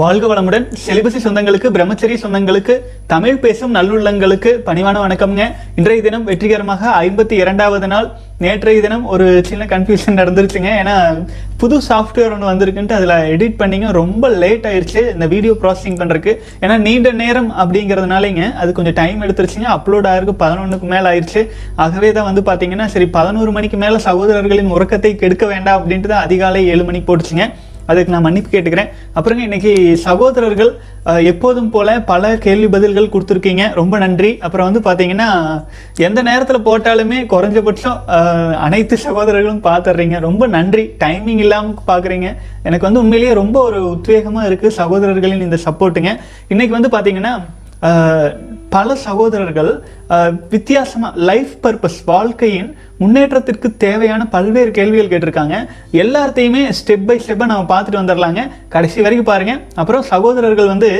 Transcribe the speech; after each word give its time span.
வாழ்க 0.00 0.26
வளமுடன். 0.30 0.66
செலிபசி 0.82 1.18
சொந்தங்களுக்கு 1.24 1.68
பிரம்மச்சரிய 1.72 2.18
சொந்தங்களுக்கு 2.22 2.74
தமிழ் 3.10 3.40
பேசும் 3.42 3.72
நல்லுள்ளங்களுக்கு 3.76 4.50
பணிவான 4.68 5.00
வணக்கம்ங்க 5.02 5.42
இன்றைய 5.78 6.02
தினம் 6.06 6.24
வெற்றிகரமாக 6.28 6.82
ஐம்பத்தி 7.06 7.34
இரண்டாவது 7.42 7.88
நாள். 7.92 8.06
நேற்றைய 8.44 8.80
தினம் 8.84 9.04
ஒரு 9.14 9.26
சின்ன 9.48 9.66
கன்ஃபியூஷன் 9.72 10.18
நடந்துருச்சுங்க. 10.20 10.70
ஏன்னா 10.82 10.94
புது 11.62 11.78
சாஃப்ட்வேர் 11.88 12.32
ஒன்று 12.36 12.50
வந்திருக்குன்ட்டு 12.50 12.96
அதில் 12.98 13.14
எடிட் 13.34 13.58
பண்ணிங்க. 13.62 13.88
ரொம்ப 14.00 14.30
லேட் 14.42 14.68
ஆயிடுச்சு 14.70 15.02
இந்த 15.14 15.26
வீடியோ 15.34 15.56
ப்ராசஸிங் 15.64 15.98
பண்ணுறதுக்கு 16.02 16.34
ஏன்னா 16.62 16.78
நீண்ட 16.86 17.12
நேரம் 17.22 17.50
அப்படிங்கிறதுனாலங்க 17.64 18.46
அது 18.62 18.72
கொஞ்சம் 18.78 18.96
டைம் 19.00 19.20
எடுத்துருச்சுங்க. 19.26 19.68
அப்லோட் 19.76 20.08
ஆகிருக்கு 20.12 20.36
பதினொன்றுக்கு 20.44 20.88
மேலே 20.94 21.08
ஆயிடுச்சு 21.12 21.42
ஆகவே 21.86 22.12
தான் 22.20 22.28
வந்து 22.30 22.44
பார்த்தீங்கன்னா 22.48 22.86
சரி 22.94 23.08
பதினோரு 23.18 23.52
மணிக்கு 23.58 23.80
மேலே 23.84 24.00
சகோதரர்களின் 24.08 24.72
உறக்கத்தை 24.78 25.12
கெடுக்க 25.24 25.46
வேண்டாம் 25.52 25.78
அப்படின்ட்டு 25.80 26.12
தான் 26.14 26.24
அதிகாலை 26.28 26.62
ஏழு 26.74 26.86
மணிக்கு 26.88 27.08
போட்டுச்சுங்க. 27.10 27.46
அதுக்கு 27.90 28.12
நான் 28.14 28.24
மன்னிப்பு 28.26 28.50
கேட்டுக்கிறேன். 28.52 28.90
அப்புறங்க 29.16 29.42
இன்னைக்கு 29.48 29.72
சகோதரர்கள் 30.06 30.72
எப்போதும் 31.32 31.70
போல 31.74 31.88
பல 32.10 32.32
கேள்வி 32.44 32.68
பதில்கள் 32.74 33.10
கொடுத்துருக்கீங்க. 33.14 33.64
ரொம்ப 33.80 33.94
நன்றி. 34.04 34.30
அப்புறம் 34.46 34.68
வந்து 34.68 34.82
பார்த்தீங்கன்னா 34.88 35.28
எந்த 36.08 36.22
நேரத்தில் 36.28 36.66
போட்டாலுமே 36.68 37.18
குறைஞ்சபட்சம் 37.32 37.98
அனைத்து 38.66 38.98
சகோதரர்களும் 39.06 39.64
பார்த்துடுறீங்க 39.68 40.18
ரொம்ப 40.28 40.46
நன்றி. 40.56 40.84
டைமிங் 41.02 41.42
இல்லாமல் 41.46 41.88
பார்க்குறீங்க 41.90 42.30
எனக்கு 42.68 42.88
வந்து 42.88 43.02
உண்மையிலேயே 43.04 43.34
ரொம்ப 43.42 43.58
ஒரு 43.70 43.80
உத்வேகமாக 43.96 44.48
இருக்குது 44.50 44.78
சகோதரர்களின் 44.80 45.46
இந்த 45.48 45.60
சப்போர்ட்டுங்க 45.66 46.12
இன்னைக்கு 46.54 46.76
வந்து 46.78 46.92
பார்த்தீங்கன்னா 46.96 47.34
பல 48.76 48.94
சகோதரர்கள் 49.06 49.70
வித்தியாசமாக 50.52 51.18
லைஃப் 51.28 51.52
பர்பஸ் 51.64 51.98
வாழ்க்கையின் 52.10 52.68
முன்னேற்றத்திற்கு 53.02 53.68
தேவையான 53.86 54.22
பல்வேறு 54.36 54.72
கேள்விகள் 54.78 55.12
கேட்டிருக்காங்க. 55.12 55.56
எல்லாத்தையுமே 56.02 56.62
ஸ்டெப் 56.80 57.06
பை 57.10 57.18
ஸ்டெப்பாக 57.24 57.52
நம்ம 57.52 57.68
பார்த்துட்டு 57.74 58.02
வந்துடலாங்க 58.02 58.42
கடைசி 58.76 58.98
வரைக்கும் 59.06 59.30
பாருங்கள் 59.32 59.62
அப்புறம் 59.82 60.08
சகோதரர்கள் 60.14 60.72
வந்து 60.74 60.90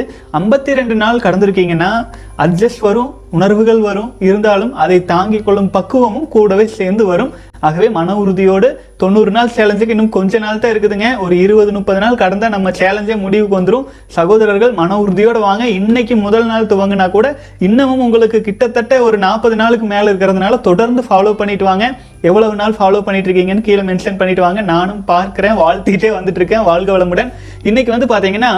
ஐம்பத்தி 0.40 0.78
ரெண்டு 0.80 0.96
நாள் 1.02 1.24
கடந்திருக்கீங்கன்னா 1.26 1.90
அட்ஜஸ்ட் 2.46 2.86
வரும். 2.90 3.10
உணர்வுகள் 3.36 3.80
வரும். 3.88 4.10
இருந்தாலும் 4.28 4.74
அதை 4.84 4.98
தாங்கிக் 5.12 5.46
கொள்ளும் 5.46 5.70
பக்குவமும் 5.76 6.28
கூடவே 6.34 6.66
சேர்ந்து 6.78 7.04
வரும். 7.12 7.32
ஆகவே 7.66 7.88
மன 7.96 8.14
உறுதியோடு 8.20 8.68
தொண்ணூறு 9.02 9.30
நாள் 9.34 9.52
சேலஞ்சுக்கு 9.56 9.94
இன்னும் 9.94 10.10
கொஞ்ச 10.16 10.38
நாள் 10.44 10.60
தான் 10.62 10.72
இருக்குதுங்க. 10.72 11.08
ஒரு 11.24 11.34
இருபது 11.44 11.70
முப்பது 11.76 12.00
நாள் 12.04 12.18
கடந்த 12.22 12.48
நம்ம 12.54 12.70
சேலஞ்சே 12.80 13.16
முடிவுக்கு 13.24 13.56
வந்துடும் 13.58 13.86
சகோதரர்கள் 14.16 14.72
மன 14.80 14.98
உறுதியோடு 15.02 15.40
வாங்க. 15.46 15.64
இன்னைக்கு 15.78 16.16
முதல் 16.26 16.46
நாள் 16.46 16.70
துவங்கினா 16.72 17.06
கூட 17.16 17.28
இன்னமும் 17.68 18.04
உங்களுக்கு 18.06 18.40
கிட்டத்தட்ட 18.48 19.00
ஒரு 19.06 19.18
நாற்பது 19.26 19.56
நாளுக்கு 19.62 19.88
மேல 19.94 20.12
இருக்கிறதுனால 20.12 20.60
தொடர்ந்து 20.68 21.04
ஃபாலோ 21.08 21.34
பண்ணிட்டு 21.42 21.64
வாங்க. 21.70 21.86
எவ்வளவு 22.30 22.54
நாள் 22.62 22.78
ஃபாலோ 22.78 23.00
பண்ணிட்டு 23.06 23.28
இருக்கீங்கன்னு 23.28 23.66
கீழே 23.68 23.82
மென்ஷன் 23.90 24.20
பண்ணிட்டு 24.20 24.46
வாங்க. 24.46 24.60
நானும் 24.72 25.02
பார்க்குறேன். 25.12 25.58
வாழ்த்திக்கிட்டே 25.62 26.12
வந்துட்டு 26.18 26.40
இருக்கேன். 26.42 26.68
வாழ்க 26.70 26.98
வளமுடன். 26.98 27.32
இன்னைக்கு 27.62 27.94
வந்து 27.96 28.10
பாத்தீங்கன்னா 28.14 28.52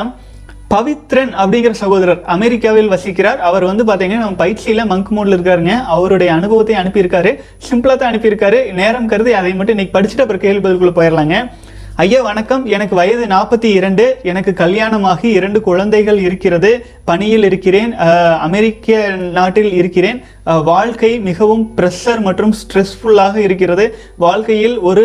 பவித்ரன் 0.74 1.32
அப்படிங்கிற 1.42 1.72
சகோதரர் 1.80 2.22
அமெரிக்காவில் 2.36 2.92
வசிக்கிறார். 2.92 3.40
அவர் 3.48 3.64
வந்து 3.70 3.84
பார்த்தீங்கன்னா 3.88 4.22
நம்ம 4.24 4.40
பயிற்சியில் 4.44 4.88
மங்க் 4.92 5.12
மோடில் 5.16 5.36
இருக்காருங்க. 5.36 5.74
அவருடைய 5.96 6.30
அனுபவத்தை 6.38 6.74
அனுப்பியிருக்காரு. 6.82 7.32
சிம்பிளாக 7.68 8.00
தான் 8.00 8.12
அனுப்பியிருக்காரு. 8.12 8.60
நேரம் 8.80 9.10
கருதி 9.12 9.34
அதை 9.40 9.52
மட்டும் 9.60 9.78
இன்னைக்கு 9.78 9.96
படிச்சுட்டு 9.98 10.24
அப்புறம் 10.24 10.44
கேள்வி 10.46 10.62
பதிலுக்குள்ள 10.64 10.94
போயிடலாங்க 10.96 11.36
ஐயா 12.02 12.20
வணக்கம். 12.22 12.62
எனக்கு 12.74 12.94
வயது 12.98 13.24
நாற்பத்தி 13.32 13.68
இரண்டு. 13.78 14.04
எனக்கு 14.30 14.52
கல்யாணமாகி 14.62 15.28
இரண்டு 15.38 15.60
குழந்தைகள் 15.66 16.18
இருக்கிறது. 16.28 16.70
பணியில் 17.10 17.46
இருக்கிறேன். 17.48 17.92
அமெரிக்க 18.46 19.06
நாட்டில் 19.36 19.72
இருக்கிறேன். 19.80 20.18
வாழ்க்கை 20.70 21.12
மிகவும் 21.28 21.62
ப்ரெஷர் 21.76 22.20
மற்றும் 22.28 22.54
ஸ்ட்ரெஸ்ஃபுல்லாக 22.62 23.36
இருக்கிறது. 23.46 23.86
வாழ்க்கையில் 24.26 24.76
ஒரு 24.90 25.04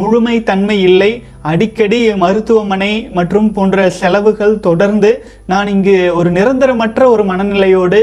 முழுமை 0.00 0.42
தன்மை 0.42 0.76
இல்லை. 0.80 1.10
அடிக்கடி 1.42 1.98
மருத்துவமனை 2.14 2.92
மற்றும் 3.12 3.48
போன்ற 3.52 3.90
செலவுகள் 3.90 4.54
தொடர்ந்து 4.60 5.10
நான் 5.46 5.68
இங்கு 5.68 5.96
ஒரு 6.14 6.30
நிரந்தரமற்ற 6.30 7.02
ஒரு 7.08 7.24
மனநிலையோடு 7.24 8.00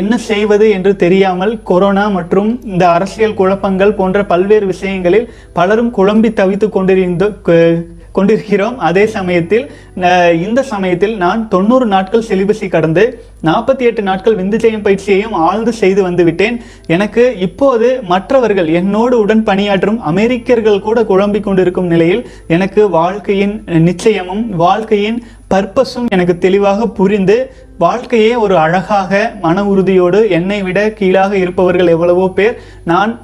என்ன 0.00 0.16
செய்வது 0.30 0.68
என்று 0.70 0.92
தெரியாமல் 0.96 1.62
கொரோனா 1.62 2.08
மற்றும் 2.08 2.50
இந்த 2.64 2.88
அரசியல் 2.88 3.38
குழப்பங்கள் 3.40 3.96
போன்ற 4.00 4.24
பல்வேறு 4.24 4.66
விஷயங்களில் 4.66 5.28
பலரும் 5.52 5.92
குழம்பி 5.96 6.32
தவித்து 6.32 6.68
கொண்டிருந்த 6.68 7.28
கொண்டிருக்கிறோம். 8.16 8.76
அதே 8.88 9.04
சமயத்தில் 9.16 9.64
இந்த 10.46 10.60
சமயத்தில் 10.72 11.14
நான் 11.22 11.40
தொண்ணூறு 11.54 11.86
நாட்கள் 11.92 12.26
செலிபஸை 12.28 12.68
கடந்து 12.68 13.04
நாற்பத்தி 13.48 13.84
எட்டு 13.88 14.02
நாட்கள் 14.08 14.38
விந்துஜெயம் 14.40 14.84
பயிற்சியையும் 14.86 15.34
ஆழ்ந்து 15.46 15.72
செய்து 15.80 16.00
வந்துவிட்டேன் 16.08 16.56
எனக்கு 16.94 17.24
இப்போது 17.46 17.88
மற்றவர்கள் 18.12 18.70
என்னோடு 18.80 19.16
உடன் 19.24 19.44
பணியாற்றும் 19.50 20.00
அமெரிக்கர்கள் 20.12 20.84
கூட 20.88 20.98
குழம்பிக் 21.04 21.46
கொண்டிருக்கும் 21.46 21.90
நிலையில் 21.94 22.22
எனக்கு 22.56 22.84
வாழ்க்கையின் 22.98 23.56
நிச்சயமும் 23.88 24.44
வாழ்க்கையின் 24.64 25.18
பர்பஸும் 25.54 26.06
எனக்கு 26.14 26.34
தெளிவாக 26.38 26.86
புரிந்து 26.98 27.36
வாழ்க்கையே 27.78 28.34
ஒரு 28.34 28.58
அழகாக 28.58 29.32
மன 29.42 29.66
உறுதியோடு 29.66 30.30
என்னை 30.30 30.62
விட 30.62 30.90
கீழாக 30.90 31.36
இருப்பவர்கள் 31.36 31.86
எவ்வளவோ 31.86 32.28
பேர் 32.28 32.58
நான் 32.84 33.20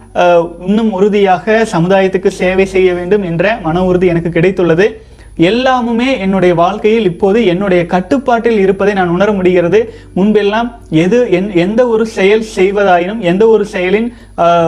இன்னும் 0.66 0.93
உறுதியாக 0.93 1.66
சமுதாயத்துக்கு 1.72 2.28
சேவை 2.28 2.66
செய்ய 2.66 2.94
வேண்டும் 2.94 3.22
என்ற 3.22 3.59
மன 3.62 3.84
உறுதி 3.84 4.06
எனக்கு 4.06 4.28
கிடைத்துள்ளது. 4.28 4.94
எல்லாமுமே 5.38 6.19
என்னுடைய 6.19 6.55
வாழ்க்கையில் 6.55 7.05
இப்போது 7.05 7.44
என்னுடைய 7.44 7.87
கட்டுப்பாட்டில் 7.87 8.59
இருப்பதை 8.59 8.94
நான் 8.94 9.09
உணர 9.09 9.33
முடிகிறது. 9.33 9.94
முன்பெல்லாம் 10.16 10.75
எது 10.91 11.28
என்- 11.31 11.55
எந்த 11.55 11.87
ஒரு 11.87 12.06
செயல் 12.06 12.44
செய்வதாயினும் 12.56 13.19
எந்த 13.19 13.47
ஒரு 13.47 13.67
செயலின் 13.72 14.12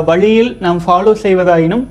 வழியில் 0.05 0.57
நாம் 0.61 0.83
ஃபாலோ 0.87 1.15
செய்வதாயினும் 1.23 1.87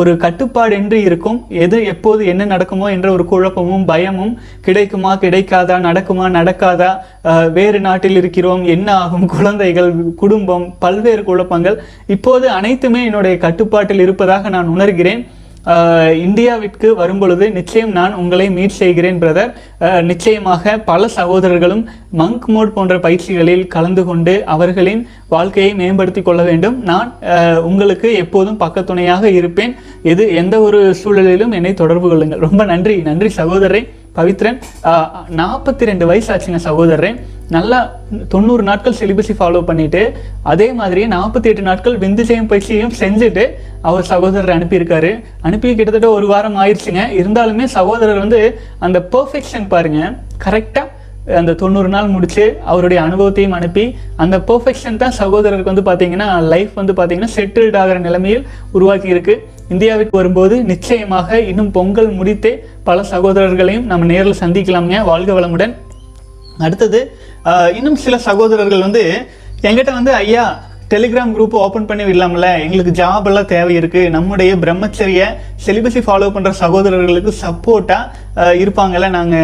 ஒரு 0.00 0.10
கட்டுப்பாடு 0.16 0.74
என்று 0.80 0.98
இருக்கும். 1.02 1.38
எது 1.64 1.78
எப்போது 1.92 2.20
என்ன 2.32 2.42
நடக்குமோ 2.44 2.86
என்ற 2.96 3.08
ஒரு 3.12 3.24
குழப்பமும் 3.24 3.84
பயமும் 3.84 4.34
கிடைக்குமா 4.66 5.12
கிடைக்காதா 5.24 5.76
நடக்குமா 5.88 6.26
நடக்காதா 6.38 6.90
வேறு 7.58 7.80
நாட்டில் 7.80 8.18
இருக்கிறோம் 8.20 8.62
என்ன 8.76 8.88
ஆகும் 8.94 9.26
குழந்தைகள் 9.34 9.90
குடும்பம் 10.22 10.66
பல்வேறு 10.78 11.24
குழப்பங்கள். 11.24 11.76
இப்போது 12.16 12.48
அனைத்துமே 12.58 13.02
என்னுடைய 13.04 13.36
கட்டுப்பாட்டில் 13.46 14.04
இருப்பதாக 14.06 14.48
நான் 14.56 14.72
உணர்கிறேன். 14.76 15.22
இந்தியாவிற்கு 15.66 16.94
வரும்பொழுது 16.94 17.50
நிச்சயம் 17.50 17.90
நான் 17.90 18.14
உங்களை 18.14 18.50
மீட் 18.50 18.78
செய்கிறேன் 18.80 19.20
பிரதர் 19.22 20.02
நிச்சயமாக 20.02 20.78
பல 20.78 21.08
சகோதரர்களும் 21.08 21.88
மங்க் 22.18 22.44
மோட் 22.46 22.72
போன்ற 22.74 22.98
பயிற்சிகளில் 22.98 23.66
கலந்து 23.66 24.04
கொண்டு 24.04 24.44
அவர்களின் 24.44 25.08
வாழ்க்கையை 25.28 25.74
மேம்படுத்தி 25.74 26.22
கொள்ள 26.22 26.42
வேண்டும். 26.42 26.82
நான் 26.82 27.12
உங்களுக்கு 27.62 28.14
எப்போதும் 28.14 28.60
பக்கத்துணையாக 28.60 29.24
இருப்பேன். 29.24 29.74
எது 30.02 30.34
எந்த 30.34 30.60
ஒரு 30.60 30.94
சூழலிலும் 31.04 31.52
என்னை 31.52 31.74
தொடர்பு 31.74 32.08
கொள்ளுங்கள். 32.08 32.38
ரொம்ப 32.38 32.64
நன்றி. 32.64 32.96
நன்றி 32.96 33.30
சகோதரரே. 33.36 33.88
பவித்ரன். 34.16 34.58
நாற்பத்தி 35.36 35.84
ரெண்டு 35.90 36.06
வயசு 36.06 36.34
ஆச்சுங்க 36.34 36.58
சகோதரரே. 36.64 37.20
நல்லா 37.54 37.78
தொண்ணூறு 38.32 38.62
நாட்கள் 38.68 38.96
சிலிபஸை 39.00 39.34
ஃபாலோ 39.38 39.60
பண்ணிட்டு 39.68 40.02
அதே 40.52 40.68
மாதிரியே 40.80 41.06
நாற்பத்தி 41.14 41.48
எட்டு 41.50 41.62
நாட்கள் 41.68 41.98
விந்துஜெயம் 42.04 42.48
பயிற்சியையும் 42.52 42.94
செஞ்சுட்டு 43.00 43.44
அவர் 43.88 44.08
சகோதரர் 44.12 44.54
அனுப்பியிருக்காரு. 44.56 45.10
அனுப்பி 45.40 45.74
கிட்டத்தட்ட 45.74 46.10
ஒரு 46.18 46.26
வாரம் 46.32 46.58
ஆயிடுச்சுங்க. 46.62 47.02
இருந்தாலுமே 47.20 47.64
சகோதரர் 47.76 48.22
வந்து 48.24 48.40
அந்த 48.78 48.98
பர்ஃபெக்ஷன் 49.14 49.68
பாருங்க 49.74 50.00
கரெக்டாக 50.46 50.86
அந்த 51.38 51.52
தொண்ணூறு 51.62 51.88
நாள் 51.88 52.12
முடிச்சு 52.14 52.44
அவருடைய 52.72 53.02
அனுபவத்தையும் 53.06 53.56
அனுப்பி 53.58 53.84
அந்த 54.22 54.36
பர்ஃபெக்ஷன் 54.48 55.00
தான் 55.02 55.16
சகோதரருக்கு 55.18 55.72
வந்து 55.72 55.84
பார்த்தீங்கன்னா 55.88 56.28
லைஃப் 56.52 56.72
வந்து 56.80 56.92
பார்த்தீங்கன்னா 56.98 57.32
செட்டில்ட் 57.36 57.76
ஆகிற 57.82 57.98
நிலைமையில் 58.06 58.46
உருவாக்கி 58.76 59.08
இருக்கு 59.14 59.34
இந்தியாவிற்கு 59.74 60.18
வரும்போது 60.20 60.56
நிச்சயமாக 60.72 61.40
இன்னும் 61.50 61.70
பொங்கல் 61.70 62.10
முடித்தே 62.20 62.52
பல 62.88 63.02
சகோதரர்களையும் 63.12 63.86
நம்ம 63.92 64.08
நேரில் 64.12 64.40
சந்திக்கலாமுங்க. 64.40 65.00
வாழ்க 65.04 65.32
வளமுடன். 65.40 65.74
அடுத்தது 66.66 66.98
இன்னும் 67.78 68.02
சில 68.06 68.18
சகோதரர்கள் 68.30 68.84
வந்து 68.86 69.04
எங்கிட்ட 69.68 69.92
வந்து 69.98 70.12
ஐயா 70.24 70.44
டெலிகிராம் 70.92 71.32
குரூப் 71.34 71.54
ஓப்பன் 71.64 71.86
பண்ணி 71.88 72.04
விடலாம்ல. 72.06 72.46
எங்களுக்கு 72.62 72.92
ஜாப் 73.00 73.26
எல்லாம் 73.30 73.48
தேவை 73.52 73.74
இருக்கு 73.80 74.00
நம்முடைய 74.14 74.50
பிரம்மச்சரிய 74.62 75.20
செலிபஸை 75.66 76.02
ஃபாலோ 76.06 76.28
பண்ற 76.36 76.50
சகோதரர்களுக்கு 76.62 77.32
சப்போர்ட்டா 77.42 77.98
இருப்பாங்கல்ல. 78.62 79.08
நாங்க 79.18 79.36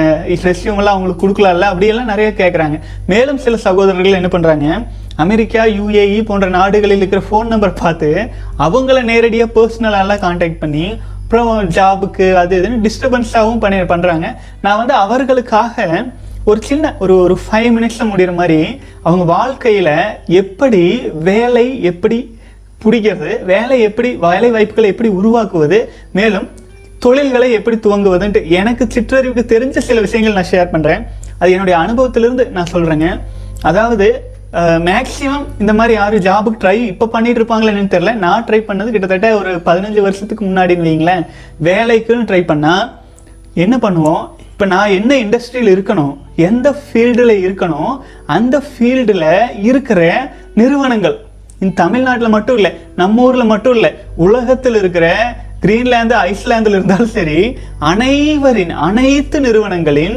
ரெஸ்யூம் 0.49 0.81
எல்லாம் 0.83 0.95
அவங்களுக்கு 0.97 1.23
கொடுக்கலாம்ல. 1.25 1.69
அப்படியெல்லாம் 1.73 2.11
நிறைய 2.13 2.31
கேட்குறாங்க 2.41 2.79
மேலும் 3.13 3.41
சில 3.47 3.57
சகோதரர்கள் 3.67 4.19
என்ன 4.21 4.31
பண்றாங்க 4.37 4.67
அமெரிக்கா 5.25 5.63
யுஏஇ 5.79 6.19
போன்ற 6.31 6.47
நாடுகளில் 6.59 7.01
இருக்கிற 7.01 7.23
ஃபோன் 7.29 7.53
நம்பர் 7.53 7.79
பார்த்து 7.83 8.11
அவங்கள 8.67 8.99
நேரடியாக 9.13 9.55
பர்சனலாலாம் 9.57 10.25
காண்டாக்ட் 10.27 10.63
பண்ணி 10.65 10.87
அப்புறம் 11.23 11.53
ஜாபுக்கு 11.77 12.27
அது 12.41 12.55
இதுன்னு 12.61 12.85
டிஸ்டர்பன்ஸாகவும் 12.87 13.63
பண்ணி 13.63 13.79
பண்ணுறாங்க 13.93 14.27
நான் 14.65 14.81
வந்து 14.83 14.95
அவர்களுக்காக 15.05 15.87
ஒரு 16.51 16.61
சின்ன 16.63 16.95
ஒரு 16.99 17.19
ஒரு 17.23 17.39
ஃபைவ் 17.45 17.71
மினிட்ஸில் 17.77 18.11
முடிகிற 18.11 18.35
மாதிரி 18.35 18.59
அவங்க 19.03 19.25
வாழ்க்கையில் 19.25 19.95
எப்படி 20.29 20.83
வேலை 21.13 21.81
எப்படி 21.91 22.19
பிடிக்கிறது 22.85 23.45
வேலை 23.45 23.81
எப்படி 23.81 24.11
வேலை 24.27 24.51
வாய்ப்புகளை 24.51 24.89
எப்படி 24.91 25.09
உருவாக்குவது 25.09 25.79
மேலும் 26.13 26.47
தொழில்களை 26.99 27.53
எப்படி 27.53 27.77
துவங்குவதுன்ட்டு 27.77 28.47
எனக்கு 28.61 28.85
சிற்றறிவுக்கு 28.95 29.45
தெரிஞ்ச 29.55 29.79
சில 29.79 30.01
விஷயங்கள் 30.01 30.33
நான் 30.33 30.51
ஷேர் 30.53 30.73
பண்ணுறேன் 30.75 31.03
அது 31.39 31.53
என்னுடைய 31.53 31.79
அனுபவத்திலிருந்து 31.79 32.51
நான் 32.51 32.73
சொல்கிறேங்க 32.73 33.09
அதாவது 33.63 34.07
மேக்ஸிமம் 34.89 35.47
இந்த 35.61 35.73
மாதிரி 35.73 35.95
யாரும் 35.95 36.25
ஜாபுக்கு 36.27 36.63
ட்ரை 36.63 36.77
இப்போ 36.93 37.07
பண்ணிட்டு 37.07 37.41
இருப்பாங்களே 37.41 37.71
என்னன்னு 37.73 37.95
தெரியல. 37.95 38.15
நான் 38.15 38.45
ட்ரை 38.45 38.61
பண்ணது 38.69 38.91
கிட்டத்தட்ட 38.91 39.37
ஒரு 39.37 39.51
பதினஞ்சு 39.67 40.01
வருஷத்துக்கு 40.01 40.45
முன்னாடின்னு 40.45 40.89
வைங்களேன் 40.89 41.25
வேலைக்குன்னு 41.63 42.29
ட்ரை 42.31 42.43
பண்ணால் 42.53 42.85
என்ன 43.55 43.77
பண்ணுவோம்? 43.77 44.25
இப்போ 44.57 44.67
நான் 44.69 44.93
என்ன 44.93 45.13
இண்டஸ்ட்ரியில் 45.17 45.71
இருக்கணும் 45.71 46.13
எந்த 46.45 46.69
ஃபீல்டில் 46.79 47.33
இருக்கணும் 47.41 47.91
அந்த 48.27 48.57
ஃபீல்டில் 48.69 49.25
இருக்கிற 49.63 49.99
நிறுவனங்கள் 50.55 51.17
இந்த 51.61 51.73
தமிழ்நாட்டில் 51.75 52.33
மட்டும் 52.35 52.57
இல்லை 52.57 52.71
நம்ம 52.97 53.23
ஊரில் 53.23 53.51
மட்டும் 53.51 53.75
இல்லை 53.75 53.91
உலகத்தில் 54.19 54.79
இருக்கிற 54.79 55.09
கிரீன்லாந்து 55.61 56.17
ஐஸ்லாந்தில் 56.23 56.77
இருந்தாலும் 56.77 57.13
சரி 57.13 57.37
அனைவரின் 57.91 58.73
அனைத்து 58.81 59.41
நிறுவனங்களின் 59.41 60.17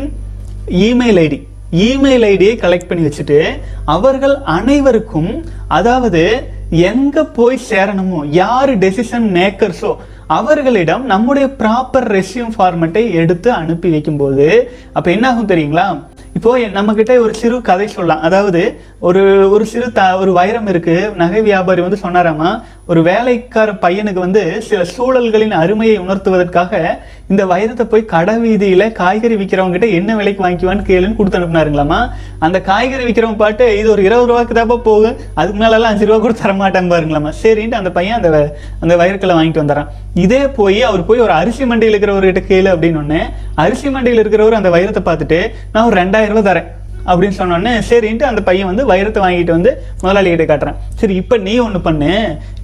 இமெயில் 0.84 1.20
ஐடி 1.22 1.40
இமெயில் 1.86 2.28
ஐடியை 2.28 2.54
கலெக்ட் 2.58 2.90
பண்ணி 2.90 3.06
வச்சுட்டு 3.06 3.40
அவர்கள் 3.96 4.38
அனைவருக்கும் 4.56 5.32
அதாவது 5.70 6.24
எங்கே 6.88 7.26
போய் 7.34 7.66
சேரணுமோ 7.70 8.22
யார் 8.36 8.74
டெசிஷன் 8.78 9.28
மேக்கர்ஸோ 9.36 9.92
அவர்களிடம் 10.38 11.04
நம்முடைய 11.12 11.46
ப்ராப்பர் 11.62 12.08
ரெஸ்யூம் 12.18 12.52
ஃபார்மெட்டை 12.56 13.04
எடுத்து 13.22 13.50
அனுப்பி 13.62 13.90
வைக்கும்போது 13.94 14.48
அப்போ 14.98 15.10
என்ன 15.16 15.26
ஆகும் 15.30 15.52
தெரியுங்களா? 15.52 15.86
இப்போ 16.38 16.52
நம்ம 16.76 16.94
கிட்ட 16.98 17.14
ஒரு 17.26 17.34
சிறு 17.42 17.58
கதை 17.70 17.88
சொல்லலாம். 17.88 18.22
அதாவது 18.28 18.62
ஒரு 19.08 19.22
ஒரு 19.56 19.66
சிறு 19.72 19.86
த 19.98 20.02
ஒரு 20.22 20.32
வைரம் 20.38 20.66
இருக்கு. 20.72 20.96
நகை 21.20 21.42
வியாபாரி 21.42 21.82
வந்து 21.84 22.00
சொன்னாராமா 22.02 22.50
ஒரு 22.92 23.02
வேலைக்கார 23.08 23.70
பையனுக்கு 23.84 24.20
வந்து 24.24 24.42
சில 24.70 24.80
சூழல்களின் 24.94 25.54
அருமையை 25.60 25.98
உணர்த்துவதற்காக 26.04 26.82
இந்த 27.32 27.44
வைரத்தை 27.52 27.86
போய் 27.92 28.04
கடை 28.14 28.34
வீதியில 28.44 28.84
காய்கறி 29.00 29.36
விற்கிறவங்க 29.42 29.76
கிட்ட 29.76 29.88
என்ன 30.00 30.16
விலைக்கு 30.20 30.44
வாங்கிக்குவான்னு 30.46 30.88
கேளுன்னு 30.90 31.18
கொடுத்து 31.20 31.40
அனுப்புனாருங்களாமா. 31.40 32.00
அந்த 32.46 32.58
காய்கறி 32.70 33.04
விற்கிறவங்க 33.08 33.40
பாட்டு 33.44 33.68
இது 33.82 33.88
ஒரு 33.94 34.04
இருபது 34.08 34.30
ரூபாய்க்கு 34.32 34.58
தாப்பா 34.60 34.78
போகும் 34.90 35.16
அதுக்கு 35.42 35.62
மேலெல்லாம் 35.64 35.94
அஞ்சு 35.94 36.10
ரூபா 36.10 36.20
கூட 36.26 36.36
தர 36.42 36.54
மாட்டாங்க 36.64 36.92
பாருங்களாமா. 36.96 37.32
சரின்ட்டு 37.44 37.80
அந்த 37.82 37.94
பையன் 38.00 38.18
அந்த 38.20 38.32
அந்த 38.84 38.96
வயிறுக்களை 39.02 39.38
வாங்கிட்டு 39.40 39.64
வந்துடுறான் 39.64 39.90
இதே 40.26 40.42
போய் 40.60 40.82
அவர் 40.90 41.08
போய் 41.12 41.26
ஒரு 41.28 41.36
அரிசி 41.40 41.66
மண்டியில் 41.72 41.94
இருக்கிறவர்கிட்ட 41.94 42.44
கேளு 42.52 42.72
அப்படின்னு 42.76 43.02
ஒன்று 43.04 43.22
அரிசி 43.66 43.90
மண்டியில் 43.96 44.24
இருக்கிறவர் 44.24 44.60
அந்த 44.60 44.72
வைரத்தை 44.78 45.04
பார்த்துட்டு 45.10 45.40
நான் 45.74 45.88
ஒரு 45.92 45.98
ரெண்டாயிரம் 46.02 46.36
ரூபா 46.36 46.46
தரேன். 46.52 46.70
அப்படின்னு 47.08 47.38
சொன்னோடனே 47.40 47.74
சரின்ட்டு 47.90 48.30
அந்த 48.30 48.42
பையன் 48.50 48.70
வந்து 48.72 48.86
வைரத்தை 48.92 49.22
வாங்கிட்டு 49.26 49.56
வந்து 49.58 49.72
முதலாளிகிட்ட 50.04 50.46
காட்டுறேன். 50.52 50.58
காட்டுறான் 50.60 50.98
சரி 51.02 51.16
இப்போ 51.22 51.38
நீ 51.48 51.54
ஒன்று 51.66 51.80
பண்ணு. 51.88 52.12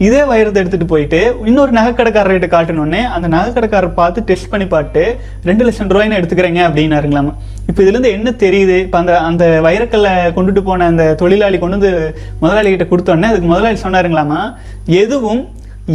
இதே 0.08 0.22
வைரத்தை 0.32 0.60
எடுத்துகிட்டு 0.62 0.92
போயிட்டு 0.94 1.22
இன்னொரு 1.50 1.72
நகைக்கடைக்காரர்கிட்ட 1.80 2.50
காட்டினோடனே 2.56 3.02
அந்த 3.16 3.28
நகைக்கடைக்காரர் 3.36 3.98
பார்த்து 4.02 4.28
டெஸ்ட் 4.32 4.52
பண்ணி 4.54 4.68
பார்த்து 4.76 5.04
ரெண்டு 5.50 5.66
லட்சம் 5.68 5.92
ரூபாய்னு 5.96 6.20
எடுத்துக்கிறீங்க 6.20 6.34
எடுத்துக்கிறேங்க 6.36 6.62
அப்படின்னாருங்களாமா. 6.68 7.34
இப்போ 7.70 7.80
இதுலேருந்து 7.84 8.12
என்ன 8.18 8.30
தெரியுது? 8.46 8.78
இப்போ 8.86 8.98
அந்த 9.04 9.14
அந்த 9.30 9.46
வைரக்கல்லை 9.68 10.14
கொண்டுட்டு 10.38 10.64
போன 10.70 10.88
அந்த 10.92 11.06
தொழிலாளி 11.22 11.60
கொண்டு 11.60 11.78
வந்து 11.78 11.94
முதலாளிகிட்ட 12.44 12.86
கொடுத்தோடனே 12.86 13.04
கொடுத்தோன்னே 13.06 13.30
அதுக்கு 13.32 13.50
முதலாளி 13.52 13.80
சொன்னாருங்களாமா 13.86 14.42
எதுவும் 15.02 15.42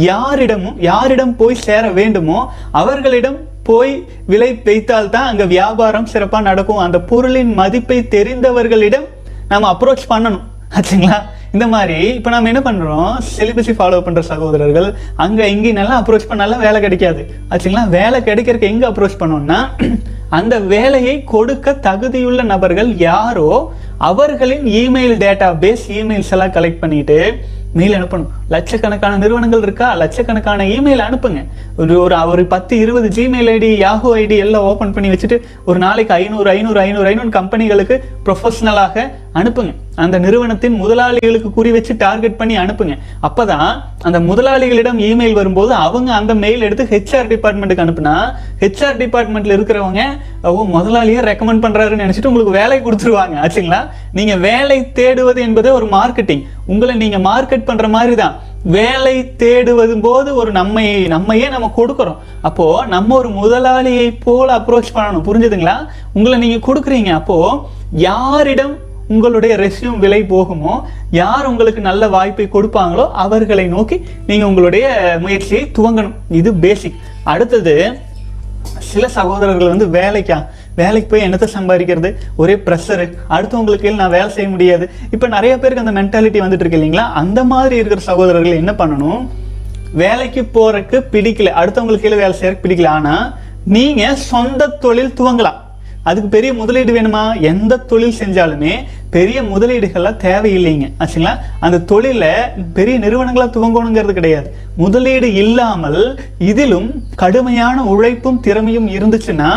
யாரிடமும் 0.09 0.77
யாரிடம் 0.89 1.33
போய் 1.39 1.63
சேர 1.67 1.85
வேண்டுமோ 1.99 2.37
அவர்களிடம் 2.81 3.37
போய் 3.67 3.93
விலை 4.31 4.49
வைத்தால் 4.67 5.11
தான் 5.15 5.27
அங்கே 5.31 5.45
வியாபாரம் 5.55 6.09
சிறப்பாக 6.13 6.47
நடக்கும். 6.49 6.81
அந்த 6.85 6.97
பொருளின் 7.09 7.53
மதிப்பை 7.61 7.99
தெரிந்தவர்களிடம் 8.15 9.07
நம்ம 9.51 9.69
அப்ரோச் 9.73 10.09
பண்ணணும். 10.13 10.45
ஆச்சுங்களா? 10.77 11.19
இந்த 11.55 11.65
மாதிரி 11.67 11.97
இப்போ 12.17 12.29
நம்ம 12.33 12.49
என்ன 12.51 12.61
பண்ணுறோம் 12.67 13.09
சிலிபஸை 13.31 13.73
ஃபாலோ 13.77 13.97
பண்ணுற 14.05 14.21
சகோதரர்கள் 14.29 14.87
அங்கே 15.23 15.45
இங்கே 15.55 15.71
நல்லா 15.79 15.95
அப்ரோச் 16.01 16.29
பண்ணாலும் 16.29 16.63
வேலை 16.65 16.79
கிடைக்காது. 16.85 17.21
ஆச்சுங்களா? 17.51 17.83
வேலை 17.97 18.19
கிடைக்கிறதுக்கு 18.29 18.71
எங்கே 18.73 18.87
அப்ரோச் 18.91 19.21
பண்ணோம்னா 19.21 19.59
அந்த 20.37 20.55
வேலையை 20.73 21.15
கொடுக்க 21.33 21.71
தகுதியுள்ள 21.87 22.41
நபர்கள் 22.53 22.91
யாரோ 23.07 23.49
அவர்களின் 24.09 24.65
இமெயில் 24.81 25.17
டேட்டா 25.23 25.47
பேஸ் 25.63 25.83
இமெயில்ஸ் 25.97 26.31
எல்லாம் 26.35 26.53
கலெக்ட் 26.57 26.83
பண்ணிட்டு 26.83 27.17
மெயில் 27.73 28.03
அனுப்பணும். 28.03 28.27
லட்சக்கணக்கான 28.49 29.17
நிறுவனங்கள் 29.17 29.61
இருக்கா? 29.61 29.93
லட்சக்கணக்கான 29.93 30.63
இமெயில் 30.63 31.01
அனுப்புங்க. 31.09 31.47
ஒரு 31.77 32.01
ஒரு 32.01 32.27
ஒரு 32.27 32.45
பத்து 32.45 32.77
இருபது 32.77 33.07
ஜிமெயில் 33.07 33.51
ஐடி 33.57 33.69
யாஹூ 33.79 34.15
ஐடி 34.15 34.37
எல்லாம் 34.37 34.61
ஓப்பன் 34.61 34.93
பண்ணி 34.93 35.09
வச்சுட்டு 35.09 35.41
ஒரு 35.65 35.77
நாளைக்கு 35.79 36.13
ஐநூறு 36.13 36.49
ஐநூறு 36.49 36.79
ஐநூறு 36.79 37.05
ஐநூறு 37.05 37.29
கம்பெனிகளுக்கு 37.29 38.03
ப்ரொஃபஷனலாக 38.25 39.11
அனுப்புங்க. 39.39 39.73
அந்த 39.95 40.19
நிறுவனத்தின் 40.19 40.75
முதலாளிகளுக்கு 40.81 41.49
குறி 41.53 41.71
வச்சு 41.71 41.93
டார்கெட் 41.97 42.37
பண்ணி 42.39 42.57
அனுப்புங்க. 42.57 42.93
அப்பதான் 43.27 43.69
அந்த 44.01 44.19
முதலாளிகளிடம் 44.19 44.99
இமெயில் 44.99 45.33
வரும்போது 45.33 45.73
அவங்க 45.73 46.13
அந்த 46.13 46.33
மெயில் 46.33 46.61
எடுத்து 46.61 46.83
ஹெச்ஆர் 46.91 47.29
டிபார்ட்மெண்ட்டுக்கு 47.33 47.85
அனுப்புனா 47.85 48.15
ஹெச்ஆர் 48.59 48.99
டிபார்ட்மெண்ட்ல 49.01 49.55
இருக்கிறவங்க 49.57 50.03
ஓ 50.43 50.63
முதலாளியை 50.75 51.21
ரெக்கமெண்ட் 51.29 51.63
பண்றாருன்னு 51.65 52.03
நினைச்சிட்டு 52.05 52.31
உங்களுக்கு 52.31 52.59
வேலை 52.59 52.79
கொடுத்துருவாங்க. 52.79 53.35
ஆச்சுங்களா? 53.43 53.81
நீங்க 54.11 54.35
வேலை 54.35 54.79
தேடுவது 54.99 55.37
என்பதே 55.37 55.69
ஒரு 55.69 55.85
மார்க்கெட்டிங் 55.85 56.43
உங்களை 56.65 56.95
நீங்க 56.95 57.17
மார்க்கெட் 57.17 57.65
பண்ற 57.65 57.87
மாதிரி 57.87 58.15
தான் 58.15 58.35
வேலை 58.63 59.33
தேடுவது 59.37 60.01
போது 60.01 60.35
ஒரு 60.35 60.51
நம்மை 60.51 61.07
நம்மையே 61.07 61.49
நம்ம 61.49 61.71
கொடுக்குறோம். 61.77 62.17
அப்போ 62.41 62.85
நம்ம 62.85 63.15
ஒரு 63.15 63.29
முதலாளியை 63.29 64.17
போல 64.23 64.57
அப்ரோச் 64.57 64.95
பண்ணணும். 64.95 65.27
புரிஞ்சுதுங்களா? 65.27 65.87
உங்களை 66.13 66.37
நீங்க 66.37 66.73
கொடுக்குறீங்க. 66.73 67.11
அப்போ 67.13 67.69
யாரிடம் 67.91 68.89
உங்களுடைய 69.11 69.53
ரெஸ்யூம் 69.63 69.99
விலை 70.03 70.21
போகுமோ 70.33 70.73
யார் 71.21 71.49
உங்களுக்கு 71.51 71.81
நல்ல 71.89 72.09
வாய்ப்பை 72.15 72.47
கொடுப்பாங்களோ 72.55 73.05
அவர்களை 73.25 73.65
நோக்கி 73.75 73.97
நீங்கள் 74.29 74.49
உங்களுடைய 74.51 74.85
முயற்சியை 75.25 75.63
துவங்கணும். 75.77 76.15
இது 76.39 76.51
பேசிக் 76.65 77.01
அடுத்தது 77.33 77.75
சில 78.91 79.05
சகோதரர்கள் 79.19 79.71
வந்து 79.73 79.85
வேலைக்கா 79.99 80.39
வேலைக்கு 80.79 81.07
போய் 81.11 81.25
என்னத்தை 81.27 81.47
சம்பாதிக்கிறது? 81.55 82.09
ஒரே 82.41 82.53
ப்ரெஷரு 82.65 83.05
அடுத்தவங்களுக்கு 83.35 83.89
நான் 84.01 84.13
வேலை 84.15 84.29
செய்ய 84.35 84.49
முடியாது. 84.51 84.85
இப்போ 85.15 85.27
நிறைய 85.33 85.53
பேருக்கு 85.61 85.83
அந்த 85.83 85.93
மென்டாலிட்டி 85.97 86.39
வந்துட்டு 86.43 86.63
இருக்கு 86.63 86.79
இல்லைங்களா? 86.79 87.05
அந்த 87.21 87.39
மாதிரி 87.51 87.75
இருக்கிற 87.81 88.03
சகோதரர்கள் 88.09 88.59
என்ன 88.61 88.73
பண்ணணும்? 88.81 89.21
வேலைக்கு 90.01 90.41
போறதுக்கு 90.55 90.97
பிடிக்கல. 91.13 91.51
அடுத்தவங்களுக்கு 91.61 92.05
கீழே 92.05 92.19
வேலை 92.23 92.35
செய்யறதுக்கு 92.39 92.65
பிடிக்கல. 92.65 92.93
ஆனால் 92.97 93.25
நீங்க 93.75 94.03
சொந்த 94.31 94.69
தொழில் 94.85 95.17
துவங்கலாம். 95.19 95.59
அதுக்கு 96.09 96.29
பெரிய 96.35 96.51
முதலீடு 96.59 96.91
வேணுமா? 96.97 97.23
எந்த 97.51 97.73
தொழில் 97.91 98.19
செஞ்சாலுமே 98.21 98.73
பெரிய 99.15 99.37
முதலீடுகள்லாம் 99.51 100.19
தேவையில்லைங்க. 100.25 100.87
ஆச்சுங்களா? 101.01 101.33
அந்த 101.65 101.81
தொழிலை 101.91 102.33
பெரிய 102.77 102.95
நிறுவனங்களாக 103.05 103.49
துவங்கணுங்கிறது 103.55 104.13
கிடையாது. 104.19 104.47
முதலீடு 104.83 105.29
இல்லாமல் 105.43 106.01
இதிலும் 106.49 106.89
கடுமையான 107.21 107.83
உழைப்பும் 107.93 108.39
திறமையும் 108.47 108.87
இருந்துச்சுன்னா 108.97 109.49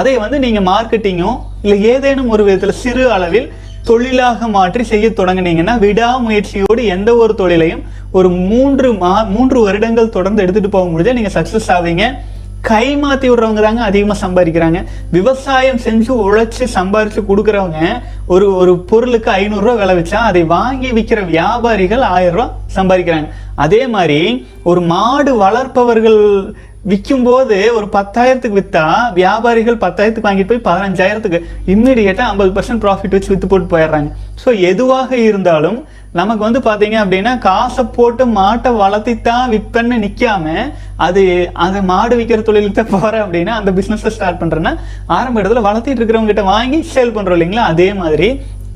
அதை 0.00 0.14
வந்து 0.24 0.38
நீங்கள் 0.46 0.68
மார்க்கெட்டிங்கோ 0.72 1.32
இல்லை 1.62 1.78
ஏதேனும் 1.92 2.32
ஒரு 2.34 2.44
விதத்தில் 2.48 2.80
சிறு 2.82 3.04
அளவில் 3.16 3.50
தொழிலாக 3.88 4.48
மாற்றி 4.56 4.84
செய்ய 4.92 5.06
தொடங்கினீங்கன்னா 5.18 5.74
விடாமுயற்சியோடு 5.86 6.82
எந்த 6.96 7.10
ஒரு 7.22 7.34
தொழிலையும் 7.34 7.82
ஒரு 8.18 8.28
மூன்று 8.50 8.88
மா 9.02 9.12
மூன்று 9.34 9.58
வருடங்கள் 9.66 10.14
தொடர்ந்து 10.16 10.44
எடுத்துகிட்டு 10.44 10.76
போக 10.76 11.12
நீங்கள் 11.18 11.36
சக்ஸஸ் 11.38 11.70
ஆவீங்க. 11.76 12.04
கை 12.68 12.86
மாத்தி 13.02 13.26
விடுறவங்க 13.28 13.60
தாங்க 13.64 13.82
அதிகமா 13.88 14.14
சம்பாதிக்கிறாங்க. 14.22 14.80
விவசாயம் 15.16 15.80
செஞ்சு 15.84 16.12
உழைச்சி 16.24 16.64
சம்பாரிச்சு 16.74 17.20
கொடுக்குறவங்க 17.28 17.80
ஒரு 18.34 18.46
ஒரு 18.60 18.72
பொருளுக்கு 18.90 19.30
ஐநூறுரூவா 19.42 19.74
விலை 19.82 19.94
வச்சா 19.98 20.18
அதை 20.30 20.42
வாங்கி 20.56 20.90
விற்கிற 20.96 21.20
வியாபாரிகள் 21.34 22.04
ஆயிரம் 22.16 22.50
சம்பாதிக்கிறாங்க. 22.76 23.28
அதே 23.66 23.82
மாதிரி 23.94 24.20
ஒரு 24.70 24.82
மாடு 24.92 25.32
வளர்ப்பவர்கள் 25.44 26.20
விற்கும் 26.90 27.24
போது 27.28 27.56
ஒரு 27.78 27.86
பத்தாயிரத்துக்கு 27.96 28.58
வித்தா 28.58 28.84
வியாபாரிகள் 29.20 29.82
பத்தாயிரத்துக்கு 29.86 30.28
வாங்கிட்டு 30.28 30.52
போய் 30.52 30.68
பதினஞ்சாயிரத்துக்கு. 30.68 31.40
இம்மிடியேட்டா 31.74 32.26
ஐம்பது 32.32 32.52
பர்சன்ட் 32.58 32.82
ப்ராஃபிட் 32.84 33.16
வச்சு 33.16 33.32
வித்து 33.32 33.50
போட்டு 33.52 33.68
போயிடுறாங்க. 33.74 34.10
ஸோ 34.42 34.48
எதுவாக 34.70 35.10
இருந்தாலும் 35.28 35.80
நமக்கு 36.14 36.42
வந்து 36.44 36.60
பார்த்தீங்க 36.60 36.96
அப்படின்னா 37.00 37.32
காசை 37.40 37.82
போட்டு 37.96 38.24
மாட்டை 38.32 38.70
வளர்த்தித்தான் 38.76 39.50
விற்பன்னு 39.52 39.96
நிக்காம 40.02 40.54
அது 40.98 41.22
அந்த 41.64 41.78
மாடு 41.82 42.14
விற்கிற 42.16 42.42
தொழிலுக்கு 42.42 42.84
தான் 42.84 43.20
அப்படின்னா 43.20 43.52
அந்த 43.56 43.72
பிஸ்னஸை 43.76 44.10
ஸ்டார்ட் 44.10 44.40
பண்றேன்னா 44.40 44.72
ஆரம்ப 45.10 45.40
இடத்துல 45.40 45.62
வளர்த்திட்டு 45.66 46.00
இருக்கிறவங்க 46.00 46.32
கிட்ட 46.32 46.44
வாங்கி 46.50 46.80
சேல் 46.90 47.14
பண்றோம் 47.16 47.36
இல்லைங்களா? 47.38 47.66
அதே 47.72 47.88
மாதிரி 47.94 48.28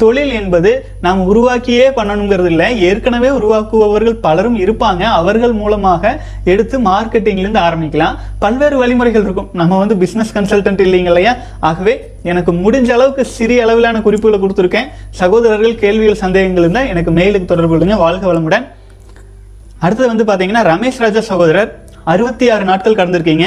தொழில் 0.03 0.33
என்பது 0.39 0.71
நாம் 1.05 1.21
உருவாக்கியே 1.31 1.87
பண்ணணுங்கிறது 1.97 2.49
இல்லை. 2.53 2.69
ஏற்கனவே 2.89 3.29
உருவாக்குபவர்கள் 3.39 4.17
பலரும் 4.27 4.59
இருப்பாங்க. 4.65 5.03
அவர்கள் 5.21 5.55
மூலமாக 5.61 6.13
எடுத்து 6.53 6.79
மார்க்கெட்டிங்லேருந்து 6.89 7.61
ஆரம்பிக்கலாம். 7.67 8.15
பல்வேறு 8.45 8.77
வழிமுறைகள் 8.77 9.25
இருக்கும். 9.27 9.49
நம்ம 9.61 9.79
வந்து 9.83 9.95
பிஸ்னஸ் 10.03 10.35
கன்சல்டன்ட் 10.37 10.85
இல்லைங்க 10.87 11.11
இல்லையா? 11.13 11.35
ஆகவே 11.71 11.95
எனக்கு 12.23 12.53
முடிஞ்ச 12.53 12.91
அளவுக்கு 12.97 13.25
சிறிய 13.37 13.63
அளவிலான 13.63 14.03
குறிப்புகளை 14.07 14.41
கொடுத்துருக்கேன். 14.45 14.89
சகோதரர்கள் 15.21 15.77
கேள்விகள் 15.85 16.23
சந்தேகங்கள் 16.25 16.65
இருந்தால் 16.65 16.91
எனக்கு 16.95 17.13
மெயிலுக்கு 17.19 17.51
தொடர்பு 17.53 17.73
கொள்ளுங்க. 17.75 17.99
வாழ்க 18.07 18.33
வளமுடன். 18.33 18.67
அடுத்தது 19.85 20.11
வந்து 20.13 20.27
பார்த்தீங்கன்னா 20.31 20.65
ரமேஷ் 20.73 21.03
ராஜா 21.05 21.21
சகோதரர். 21.31 21.71
அறுபத்தி 22.13 22.47
ஆறு 22.51 22.65
நாட்கள் 22.71 22.99
கடந்திருக்கீங்க. 23.01 23.47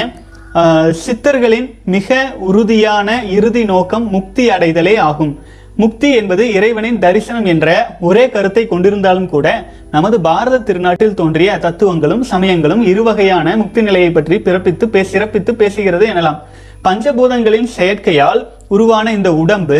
சித்தர்களின் 1.04 1.66
மிக 1.94 2.16
உறுதியான 2.48 3.08
இறுதி 3.36 3.62
நோக்கம் 3.64 4.06
முக்தி 4.14 4.44
அடைதலே 4.54 4.94
ஆகும். 5.08 5.32
முக்தி 5.82 6.08
என்பது 6.20 6.44
இறைவனின் 6.56 7.00
தரிசனம் 7.02 7.44
என்ற 7.50 7.66
ஒரே 8.08 8.22
கருத்தை 8.34 8.62
கொண்டிருந்தாலும் 8.70 9.28
கூட 9.32 9.48
நமது 9.94 10.16
பாரத 10.26 10.56
திருநாட்டில் 10.68 11.16
தோன்றிய 11.20 11.50
தத்துவங்களும் 11.64 12.24
சமயங்களும் 12.30 12.82
இருவகையான 12.92 13.54
முக்தி 13.60 13.82
நிலையை 13.88 14.08
பற்றி 14.16 14.36
பிறப்பித்து 14.46 14.86
பே 14.94 15.02
சிறப்பித்து 15.12 15.52
பேசுகிறது 15.60 16.04
எனலாம். 16.12 16.38
பஞ்சபூதங்களின் 16.86 17.68
செயற்கையால் 17.76 18.40
உருவான 18.74 19.12
இந்த 19.18 19.30
உடம்பு 19.42 19.78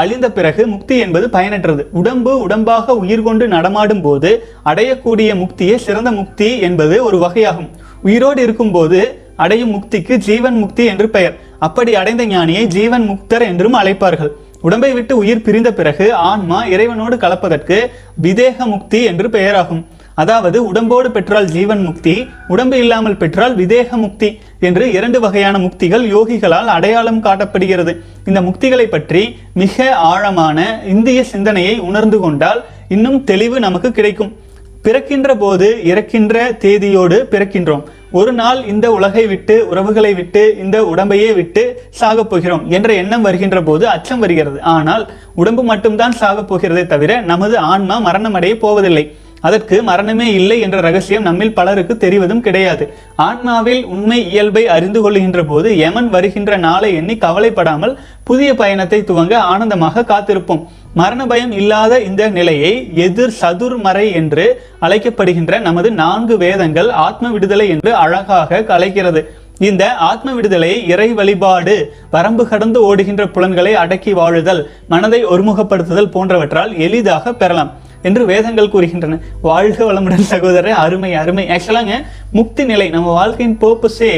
அழிந்த 0.00 0.28
பிறகு 0.36 0.62
முக்தி 0.74 0.98
என்பது 1.04 1.26
பயனற்றது. 1.36 1.82
உடம்பு 2.00 2.32
உடம்பாக 2.46 2.96
உயிர் 3.02 3.24
கொண்டு 3.26 3.44
நடமாடும் 3.54 4.02
போது 4.06 4.30
அடையக்கூடிய 4.72 5.30
முக்தியே 5.42 5.76
சிறந்த 5.86 6.12
முக்தி 6.20 6.50
என்பது 6.68 6.96
ஒரு 7.08 7.18
வகையாகும். 7.24 7.68
உயிரோடு 8.06 8.42
இருக்கும்போது 8.46 9.00
அடையும் 9.44 9.74
முக்திக்கு 9.76 10.14
ஜீவன் 10.28 10.56
முக்தி 10.62 10.86
என்று 10.92 11.08
பெயர். 11.16 11.36
அப்படி 11.68 11.92
அடைந்த 12.02 12.24
ஞானியை 12.34 12.64
ஜீவன் 12.76 13.06
முக்தர் 13.10 13.46
என்றும் 13.50 13.78
அழைப்பார்கள். 13.80 14.32
உடம்பை 14.66 14.90
விட்டு 14.96 15.14
உயிர் 15.22 15.46
பிரிந்த 15.46 15.70
பிறகு 15.78 16.06
ஆன்மா 16.30 16.58
இறைவனோடு 16.74 17.16
கலப்பதற்கு 17.24 17.78
விதேக 18.26 18.66
முக்தி 18.72 19.00
என்று 19.10 19.26
பெயராகும். 19.36 19.82
அதாவது 20.22 20.58
உடம்போடு 20.70 21.08
பெற்றால் 21.10 21.46
ஜீவன் 21.54 21.82
முக்தி 21.86 22.14
உடம்பு 22.54 22.78
இல்லாமல் 22.78 23.18
பெற்றால் 23.20 23.54
விதேக 23.60 23.96
முக்தி 24.02 24.28
என்று 24.68 24.84
இரண்டு 24.96 25.18
வகையான 25.20 25.58
முக்திகள் 25.58 26.04
யோகிகளால் 26.14 26.68
அடையாளம் 26.76 27.22
காட்டப்படுகிறது. 27.26 27.92
இந்த 28.28 28.40
முக்திகளை 28.48 28.86
பற்றி 28.94 29.22
மிக 29.62 29.94
ஆழமான 30.10 30.58
இந்திய 30.94 31.22
சிந்தனையை 31.32 31.74
உணர்ந்து 31.88 32.18
கொண்டால் 32.18 32.60
இன்னும் 32.96 33.18
தெளிவு 33.30 33.58
நமக்கு 33.66 33.90
கிடைக்கும். 33.98 34.34
பிறக்கின்ற 34.82 35.30
போது 35.44 35.66
இறக்கின்ற 35.84 36.34
தேதியோடு 36.64 37.16
பிறக்கின்றோம். 37.32 37.82
ஒரு 38.18 38.32
நாள் 38.32 38.60
இந்த 38.64 38.86
உலகை 38.92 39.22
விட்டு 39.26 39.54
உறவுகளை 39.68 40.14
விட்டு 40.14 40.56
இந்த 40.62 40.76
உடம்பையே 40.92 41.28
விட்டு 41.34 41.62
சாகப் 42.00 42.30
போகிறோம் 42.30 42.64
என்ற 42.70 42.88
எண்ணம் 42.92 43.22
வருகின்ற 43.22 43.58
போது 43.62 43.84
அச்சம் 43.88 44.18
வருகிறது. 44.18 44.58
ஆனால் 44.74 45.04
உடம்பு 45.34 45.62
மட்டும்தான் 45.62 46.16
சாகப் 46.20 46.48
போகிறதே 46.48 46.86
தவிர 46.86 47.20
நமது 47.20 47.58
ஆன்மா 47.72 47.98
மரணம் 47.98 48.34
அடைய 48.34 48.56
போவதில்லை. 48.58 49.04
அதற்கு 49.46 49.76
மரணமே 49.88 50.26
இல்லை 50.38 50.58
என்ற 50.66 50.78
ரகசியம் 50.86 51.26
நம்மில் 51.28 51.54
பலருக்கு 51.58 51.94
தெரிவதும் 52.04 52.44
கிடையாது. 52.46 52.86
ஆன்மாவில் 53.28 53.82
உண்மை 53.94 54.18
இயல்பை 54.32 54.64
அறிந்து 54.76 55.00
கொள்கின்ற 55.04 55.42
போது 55.50 55.70
யமன் 55.84 56.10
வருகின்ற 56.16 56.58
நாளை 56.66 56.90
எண்ணி 57.00 57.16
கவலைப்படாமல் 57.24 57.94
புதிய 58.30 58.50
பயணத்தை 58.60 59.00
துவங்க 59.10 59.34
ஆனந்தமாக 59.52 60.06
காத்திருப்போம். 60.12 60.62
மரண 61.00 61.20
பயம் 61.30 61.52
இல்லாத 61.60 61.92
இந்த 62.08 62.22
நிலையை 62.36 62.72
எதிர் 63.04 63.36
சதுர்மறை 63.40 64.06
என்று 64.20 64.46
அழைக்கப்படுகின்ற 64.86 65.60
நமது 65.66 65.90
நான்கு 66.00 66.36
வேதங்கள் 66.46 66.88
ஆத்ம 67.06 67.30
விடுதலை 67.34 67.66
என்று 67.74 67.92
அழகாக 68.04 68.64
கலைக்கிறது. 68.72 69.22
இந்த 69.68 69.84
ஆத்ம 70.08 70.28
விடுதலை 70.36 70.72
இறை 70.92 71.06
வழிபாடு 71.18 71.74
வரம்பு 72.14 72.44
கடந்து 72.52 72.78
ஓடுகின்ற 72.88 73.22
புலன்களை 73.34 73.72
அடக்கி 73.82 74.12
வாழுதல் 74.18 74.62
மனதை 74.92 75.20
ஒருமுகப்படுத்துதல் 75.32 76.12
போன்றவற்றால் 76.14 76.72
எளிதாக 76.86 77.32
பெறலாம். 77.42 77.72
என்று 78.08 78.22
வேதங்கள் 78.30 78.72
கூறுகின்றன. 78.74 79.18
வாழ்க 79.48 79.78
வளமுடன் 79.88 80.30
சகோதரர் 80.32 80.80
அருமை 80.84 81.12
அருமை. 81.22 81.44
ஆக்சுவலாங்க 81.54 81.96
முக்தி 82.38 82.64
நிலை 82.70 82.88
நம்ம 82.96 83.12
வாழ்க்கையின் 83.20 83.58
பர்பஸே 83.64 84.12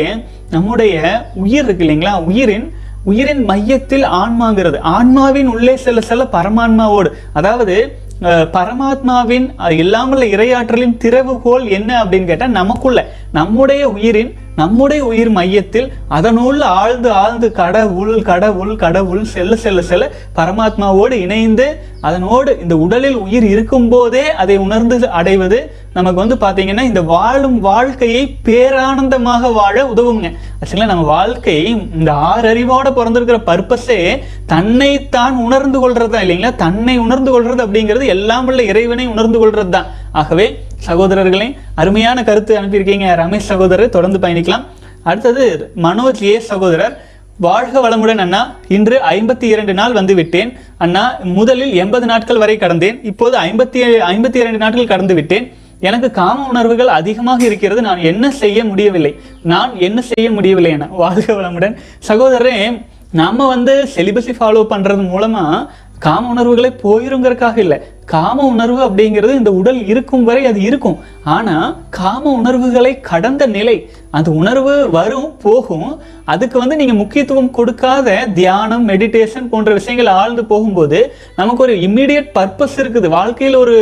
நம்முடைய 0.55 0.95
உயிர் 1.45 1.67
இருக்கு 1.67 1.85
இல்லைங்களா? 1.87 2.15
உயிரின் 2.31 2.69
உயிரின் 3.11 3.43
மையத்தில் 3.51 4.05
ஆன்மாங்கிறது. 4.21 4.79
ஆன்மாவின் 4.97 5.49
உள்ளே 5.55 5.75
செல்ல 5.85 6.01
செல்ல 6.11 6.25
பரமான்மாவோடு. 6.37 7.11
அதாவது 7.39 7.77
பரமாத்மாவின் 8.57 9.47
இல்லாமல் 9.83 10.25
இரையாற்றலின் 10.35 10.95
திறவுகோல் 11.05 11.65
என்ன 11.79 11.91
அப்படின்னு 12.03 12.29
கேட்டால் 12.29 12.57
நமக்குள்ள. 12.59 13.01
நம்முடைய 13.33 13.83
உயிரின் 13.89 14.31
நம்முடைய 14.57 15.03
உயிர் 15.05 15.31
மையத்தில் 15.31 15.87
அதனுள் 16.09 16.61
ஆழ்ந்து 16.73 17.11
ஆழ்ந்து 17.13 17.49
கடவுள் 17.53 18.17
கடவுள் 18.23 18.73
கடவுள் 18.77 19.23
செல்ல 19.31 19.57
செல்ல 19.57 19.83
செல்ல 19.83 20.07
பரமாத்மாவோடு 20.37 21.17
இணைந்து 21.19 21.67
அதனோடு 22.01 22.51
இந்த 22.61 22.75
உடலில் 22.77 23.17
உயிர் 23.17 23.45
இருக்கும் 23.45 23.89
போதே 23.89 24.25
அதை 24.35 24.57
உணர்ந்து 24.59 25.09
அடைவது 25.13 25.59
நமக்கு 25.95 26.21
வந்து 26.21 26.37
பார்த்தீங்கன்னா 26.37 26.83
இந்த 26.83 27.03
வாழும் 27.11 27.59
வாழ்க்கையை 27.61 28.23
பேரானந்தமாக 28.47 29.53
வாழ 29.53 29.77
உதவுங்க. 29.87 30.29
ஆக்சுவலாக 30.57 30.87
நம்ம 30.87 31.07
வாழ்க்கை 31.11 31.57
இந்த 31.97 32.11
ஆறறிவோட 32.29 32.89
பிறந்திருக்கிற 32.93 33.39
பர்பஸே 33.49 33.99
தன்னைத்தான் 34.47 35.37
உணர்ந்து 35.39 35.79
கொள்றது 35.81 36.11
தான் 36.11 36.25
இல்லைங்களா? 36.25 36.53
தன்னை 36.57 36.97
உணர்ந்து 36.99 37.31
கொள்றது 37.31 37.65
அப்படிங்கிறது 37.65 38.07
எல்லாம் 38.09 38.47
உள்ள 38.47 38.63
இறைவனை 38.65 39.07
உணர்ந்து 39.07 39.39
கொள்றது 39.39 39.71
தான் 39.71 39.91
ஆகவே 40.13 40.47
சகோதரர்களே 40.87 41.47
அருமையான 41.75 42.25
கருத்து 42.25 42.53
அனுப்பியிருக்கீங்க. 42.61 43.07
ரமேஷ் 43.23 43.49
சகோதரர் 43.51 43.95
தொடர்ந்து 43.97 44.19
பயணிக்கலாம். 44.25 44.65
அடுத்தது 45.03 45.73
மனோஜ் 45.83 46.23
ஏ 46.23 46.39
சகோதரர் 46.39 46.95
வாழ்க 47.39 47.77
வளமுடன் 47.85 48.23
அண்ணா. 48.25 48.41
இன்று 48.69 48.97
ஐம்பத்தி 49.11 49.43
இரண்டு 49.43 49.75
நாள் 49.75 49.93
வந்து 49.93 50.15
விட்டேன் 50.15 50.51
அண்ணா 50.79 51.05
முதலில் 51.39 51.75
எண்பது 51.75 52.07
நாட்கள் 52.07 52.41
வரை 52.43 52.57
கடந்தேன். 52.57 52.99
இப்போது 53.03 53.39
ஐம்பத்தி 53.39 53.81
ஐம்பத்தி 54.13 54.41
இரண்டு 54.45 54.59
நாட்கள் 54.65 54.87
கடந்து 54.87 55.15
விட்டேன். 55.15 55.47
எனக்கு 55.81 56.11
காம 56.11 56.49
உணர்வுகள் 56.49 56.89
அதிகமாக 56.89 57.45
இருக்கிறது. 57.45 57.83
நான் 57.83 57.99
என்ன 57.99 58.31
செய்ய 58.31 58.65
முடியவில்லை. 58.65 59.15
நான் 59.43 59.71
என்ன 59.79 60.01
செய்ய 60.11 60.31
முடியவில்லை 60.31 60.71
என. 60.71 60.87
வாழ்க 60.87 61.33
வளமுடன். 61.33 61.77
சகோதரரே 62.09 62.83
நாம் 63.13 63.37
வந்து 63.37 63.89
செலிபஸை 63.95 64.35
ஃபாலோ 64.41 64.61
பண்ணுறது 64.71 65.09
மூலமாக 65.09 65.73
காம 65.99 66.29
உணர்வுகளை 66.29 66.71
போயிருங்கிறதுக்காக 66.83 67.59
இல்லை. 67.59 67.79
காம 68.13 68.45
உணர்வு 68.53 68.81
அப்படிங்கிறது 68.87 69.33
இந்த 69.41 69.51
உடல் 69.61 69.81
இருக்கும் 69.93 70.25
வரை 70.29 70.43
அது 70.51 70.61
இருக்கும். 70.69 70.97
ஆனா 71.37 71.57
காம 71.99 72.23
உணர்வுகளை 72.39 72.93
கடந்த 73.11 73.47
நிலை 73.57 73.77
அந்த 74.19 74.31
உணர்வு 74.41 74.75
வரும் 74.99 75.29
போகும். 75.45 75.91
அதுக்கு 76.35 76.57
வந்து 76.63 76.79
நீங்க 76.81 76.95
முக்கியத்துவம் 77.03 77.53
கொடுக்காத 77.59 78.17
தியானம் 78.41 78.87
மெடிடேஷன் 78.93 79.51
போன்ற 79.53 79.73
விஷயங்கள் 79.81 80.15
ஆழ்ந்து 80.21 80.45
போகும்போது 80.53 81.01
நமக்கு 81.41 81.65
ஒரு 81.67 81.77
இம்மிடியட் 81.89 82.33
பர்பஸ் 82.39 82.79
இருக்குது. 82.85 83.09
வாழ்க்கையில் 83.19 83.63
ஒரு 83.65 83.77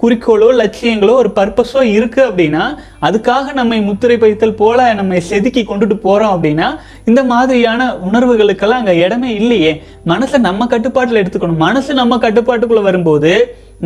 குறிக்கோளோ 0.00 0.48
லட்சியங்களோ 0.60 1.12
ஒரு 1.20 1.30
பர்பஸோ 1.36 1.82
இருக்கு 1.96 2.20
அப்படின்னா 2.28 2.64
அதுக்காக 3.06 3.52
நம்மை 3.58 3.78
முத்திரை 3.86 4.16
பைத்தல் 4.22 4.58
போல 4.58 4.88
நம்மை 4.98 5.18
செதுக்கி 5.28 5.62
கொண்டுட்டு 5.68 5.96
போறோம் 6.02 6.34
அப்படின்னா 6.34 6.68
இந்த 7.10 7.22
மாதிரியான 7.32 7.82
உணர்வுகளுக்கெல்லாம் 8.06 8.80
அங்கே 8.80 8.94
இடமே 9.04 9.28
இல்லையே. 9.40 9.72
மனசை 10.12 10.38
நம்ம 10.46 10.66
கட்டுப்பாட்டில் 10.72 11.20
எடுத்துக்கணும். 11.22 11.62
மனசு 11.66 11.94
நம்ம 12.00 12.16
கட்டுப்பாட்டுக்குள்ள 12.24 12.82
வரும்போது 12.86 13.32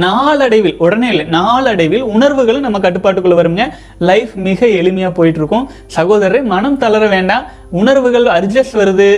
நாளடைவில் 0.03 0.77
உடனே 0.85 1.09
இல்லை 1.13 1.25
நாளடைவில் 1.35 2.05
உணர்வுகளும் 2.15 2.65
நம்ம 2.67 2.79
கட்டுப்பாட்டுக்குள்ள 2.85 3.37
வருங்க. 3.41 3.65
லைஃப் 4.11 4.33
மிக 4.47 4.67
எளிமையா 4.81 5.11
போயிட்டு 5.19 5.41
இருக்கும் 5.41 5.67
சகோதரரை 5.97 6.41
மனம் 6.53 6.79
தளர 6.85 7.07
வேண்டாம். 7.15 7.45
உணர்வுகள் 7.81 8.27
அட்ஜஸ்ட் 8.39 8.79
வருது 8.83 9.09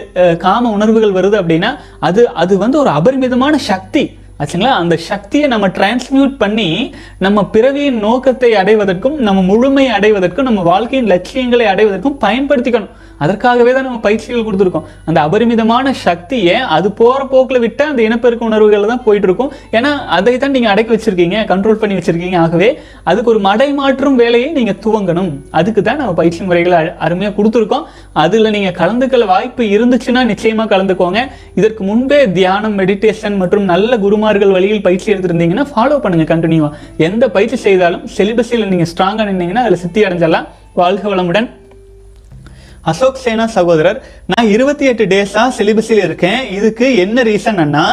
காம 0.46 0.72
உணர்வுகள் 0.78 1.16
வருது 1.18 1.36
அப்படின்னா 1.42 1.70
அது 2.08 2.24
அது 2.42 2.56
வந்து 2.64 2.78
ஒரு 2.82 2.92
அபரிமிதமான 2.98 3.54
சக்தி. 3.70 4.04
ஆச்சுங்களா? 4.40 4.72
அந்த 4.82 4.94
சக்தியை 5.10 5.46
நம்ம 5.52 5.66
டிரான்ஸ்மியூட் 5.76 6.34
பண்ணி 6.38 6.68
நம்ம 7.24 7.44
பிறவியின் 7.54 8.00
நோக்கத்தை 8.06 8.50
அடைவதற்கும் 8.62 9.16
நம்ம 9.26 9.42
முழுமை 9.50 9.84
அடைவதற்கும் 9.98 10.48
நம்ம 10.48 10.62
வாழ்க்கையின் 10.70 11.10
லட்சியங்களை 11.12 11.66
அடைவதற்கும் 11.72 12.18
பயன்படுத்திக்கணும். 12.24 12.92
அதற்காகவே 13.22 13.72
தான் 13.72 13.82
நம்ம 13.82 13.98
பயிற்சிகள் 13.98 14.44
கொடுத்துருக்கோம். 14.44 14.86
அந்த 15.04 15.20
அபரிமிதமான 15.20 15.92
சக்தியை 15.92 16.54
அது 16.54 16.92
போகிற 16.92 17.26
போக்கில் 17.26 17.62
விட்டா 17.64 17.82
அந்த 17.82 18.02
இனப்பெருக்க 18.02 18.44
உணர்வுகளில் 18.44 18.86
தான் 18.86 19.02
போயிட்டு 19.02 19.28
இருக்கும் 19.28 19.52
ஏன்னா 19.72 19.92
அதை 20.18 20.36
தான் 20.36 20.50
நீங்கள் 20.50 20.72
அடக்கி 20.72 20.92
வச்சிருக்கீங்க 20.94 21.36
கண்ட்ரோல் 21.52 21.80
பண்ணி 21.82 21.96
வச்சிருக்கீங்க. 21.96 22.36
ஆகவே 22.36 22.78
அதுக்கு 23.04 23.30
ஒரு 23.30 23.38
மடை 23.38 23.72
மாற்றும் 23.72 24.16
வேலையை 24.16 24.50
நீங்கள் 24.52 24.80
துவங்கணும். 24.84 25.32
அதுக்கு 25.50 25.82
தான் 25.82 25.96
நம்ம 25.96 26.12
பயிற்சி 26.12 26.44
முறைகளை 26.44 26.78
அ- 26.78 27.30
கொடுத்துருக்கோம். 27.38 27.84
அதில் 28.12 28.50
நீங்கள் 28.50 28.76
கலந்துக்கல 28.80 29.26
வாய்ப்பு 29.26 29.62
இருந்துச்சுன்னா 29.62 30.24
நிச்சயமாக 30.24 30.76
கலந்துக்கோங்க. 30.76 31.20
இதற்கு 31.54 31.84
முன்பே 31.84 32.32
தியானம் 32.32 32.78
மெடிடேஷன் 32.78 33.36
மற்றும் 33.36 33.64
நல்ல 33.64 33.98
குருமார்கள் 33.98 34.50
வழியில் 34.50 34.82
பயிற்சி 34.82 35.12
எடுத்திருந்தீங்கன்னா 35.12 35.66
ஃபாலோ 35.74 35.96
பண்ணுங்கள் 36.04 36.30
கண்டினியூவாக 36.32 36.70
எந்த 36.96 37.30
பயிற்சி 37.30 37.56
செய்தாலும் 37.56 38.04
செலிபஸில் 38.16 38.68
நீங்கள் 38.68 38.90
ஸ்ட்ராங்காக 38.92 39.28
நின்னீங்கன்னா 39.30 39.64
அதில் 39.64 39.82
சித்தி 39.84 40.02
அடைஞ்சிடலாம். 40.02 40.48
வாழ்க 40.74 41.08
வளமுடன். 41.08 41.48
அசோக் 42.90 43.20
சேனா 43.24 43.44
சகோதரர் 43.56 43.98
நான் 44.30 44.48
இருபத்தி 44.54 44.84
எட்டு 44.90 45.04
டேஸா 45.12 45.42
சிலிபஸில் 45.58 46.00
இருக்கேன். 46.06 46.40
இதுக்கு 46.56 46.86
என்ன 47.02 47.22
ரீசன் 47.28 47.60
அண்ணா? 47.64 47.84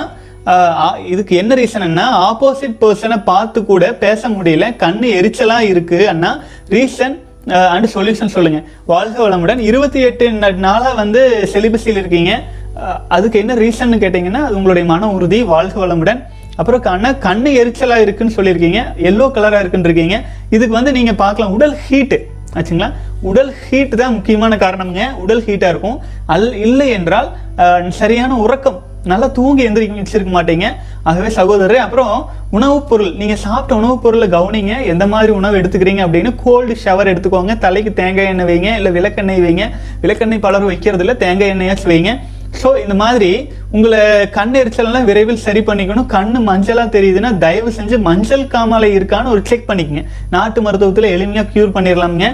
இதுக்கு 1.13 1.33
என்ன 1.41 1.55
ரீசன் 1.59 1.85
அண்ணா? 1.87 2.05
ஆப்போசிட் 2.27 2.77
பர்சனை 2.83 3.17
பார்த்து 3.31 3.59
கூட 3.65 3.83
பேச 4.03 4.29
முடியல. 4.37 4.67
கண்ணு 4.83 5.07
எரிச்சலா 5.19 5.57
இருக்கு 5.71 5.99
அண்ணா. 6.13 6.31
ரீசன் 6.75 7.15
அண்ட் 7.73 7.87
சொல்யூஷன் 7.95 8.33
சொல்லுங்க. 8.35 8.61
வாழ்க 8.91 9.17
வளமுடன். 9.25 9.61
இருபத்தி 9.69 10.01
எட்டு 10.07 10.31
நாளா 10.65 10.93
வந்து 11.01 11.21
சிலிபஸில் 11.53 11.99
இருக்கீங்க. 12.01 12.33
அதுக்கு 13.17 13.37
என்ன 13.43 13.53
ரீசன் 13.63 13.95
கேட்டீங்கன்னா 14.05 14.41
அது 14.47 14.57
உங்களுடைய 14.59 14.85
மன 14.93 15.11
உறுதி 15.17 15.41
வாழ்க 15.53 15.77
வளமுடன். 15.85 16.21
அப்புறம் 16.59 16.83
கண்ண 16.89 17.11
கண்ணு 17.27 17.51
எரிச்சலா 17.61 17.99
இருக்குன்னு 18.05 18.37
சொல்லியிருக்கீங்க. 18.39 18.81
எல்லோ 19.09 19.27
கலரா 19.37 19.61
இருக்குன்னு 19.63 19.89
இருக்கீங்க. 19.89 20.17
இதுக்கு 20.55 20.73
வந்து 20.79 20.93
நீங்க 20.97 21.13
பார்க்கலாம். 21.23 21.53
உடல் 21.59 21.77
ஹீட்டு 21.89 22.19
ஆச்சுங்களா? 22.57 22.91
உடல் 23.21 23.53
ஹீட் 23.63 23.95
தான் 24.01 24.13
முக்கியமான 24.13 24.55
காரணம்ங்க. 24.55 25.03
உடல் 25.23 25.43
ஹீட்டாக 25.47 25.73
இருக்கும். 25.73 25.97
அல் 26.25 26.53
இல்லை 26.53 26.89
என்றால் 26.89 27.29
சரியான 27.89 28.35
உறக்கம். 28.35 28.87
நல்லா 29.11 29.27
தூங்கி 29.27 29.67
எந்திரிக்க 29.67 30.01
வச்சிருக்க 30.01 30.31
மாட்டீங்க. 30.37 30.67
ஆகவே 31.03 31.27
சகோதரரே 31.27 31.77
அப்புறம் 31.83 32.13
உணவுப் 32.51 32.89
பொருள். 32.89 33.11
நீங்கள் 33.13 33.41
சாப்பிட்ட 33.43 33.75
உணவுப் 33.75 34.01
பொருளை 34.03 34.27
கவனிங்க. 34.29 34.73
எந்த 34.93 35.07
மாதிரி 35.07 35.31
உணவு 35.31 35.59
எடுத்துக்கிறீங்க 35.59 36.01
அப்படின்னு 36.05 36.31
கோல்டு 36.43 36.75
ஷவர் 36.83 37.11
எடுத்துக்கோங்க. 37.13 37.57
தலைக்கு 37.57 37.93
தேங்காய் 37.93 38.25
எண்ணெய் 38.25 38.49
வைங்க. 38.49 38.75
இல்லை 38.75 38.91
விளக்கெண்ணெய் 38.97 39.43
வைங்க. 39.45 39.65
விளக்கெண்ணெய் 40.01 40.43
பலரும் 40.47 40.71
வைக்கிறதில்ல 40.71 41.15
தேங்காய் 41.17 41.53
எண்ணெயாச்சும் 41.55 41.93
வைங்க. 41.93 42.13
ஸோ 42.61 42.81
இந்த 42.83 42.93
மாதிரி 42.93 43.49
உங்களை 43.71 44.29
கண் 44.37 44.53
எரிச்சலெல்லாம் 44.53 45.07
விரைவில் 45.09 45.43
சரி 45.47 45.59
பண்ணிக்கணும். 45.59 46.05
கண் 46.05 46.35
மஞ்சளாக 46.47 46.89
தெரியுதுன்னா 46.95 47.37
தயவு 47.37 47.71
செஞ்சு 47.71 47.97
மஞ்சள் 48.07 48.45
காமாலை 48.53 48.89
இருக்கான்னு 48.99 49.33
ஒரு 49.35 49.41
செக் 49.49 49.67
பண்ணிக்கங்க. 49.71 50.03
நாட்டு 50.29 50.61
மருத்துவத்தில் 50.61 51.13
எளிமையாக 51.15 51.47
க்யூர் 51.53 51.75
பண்ணிடலாமுங்க. 51.75 52.29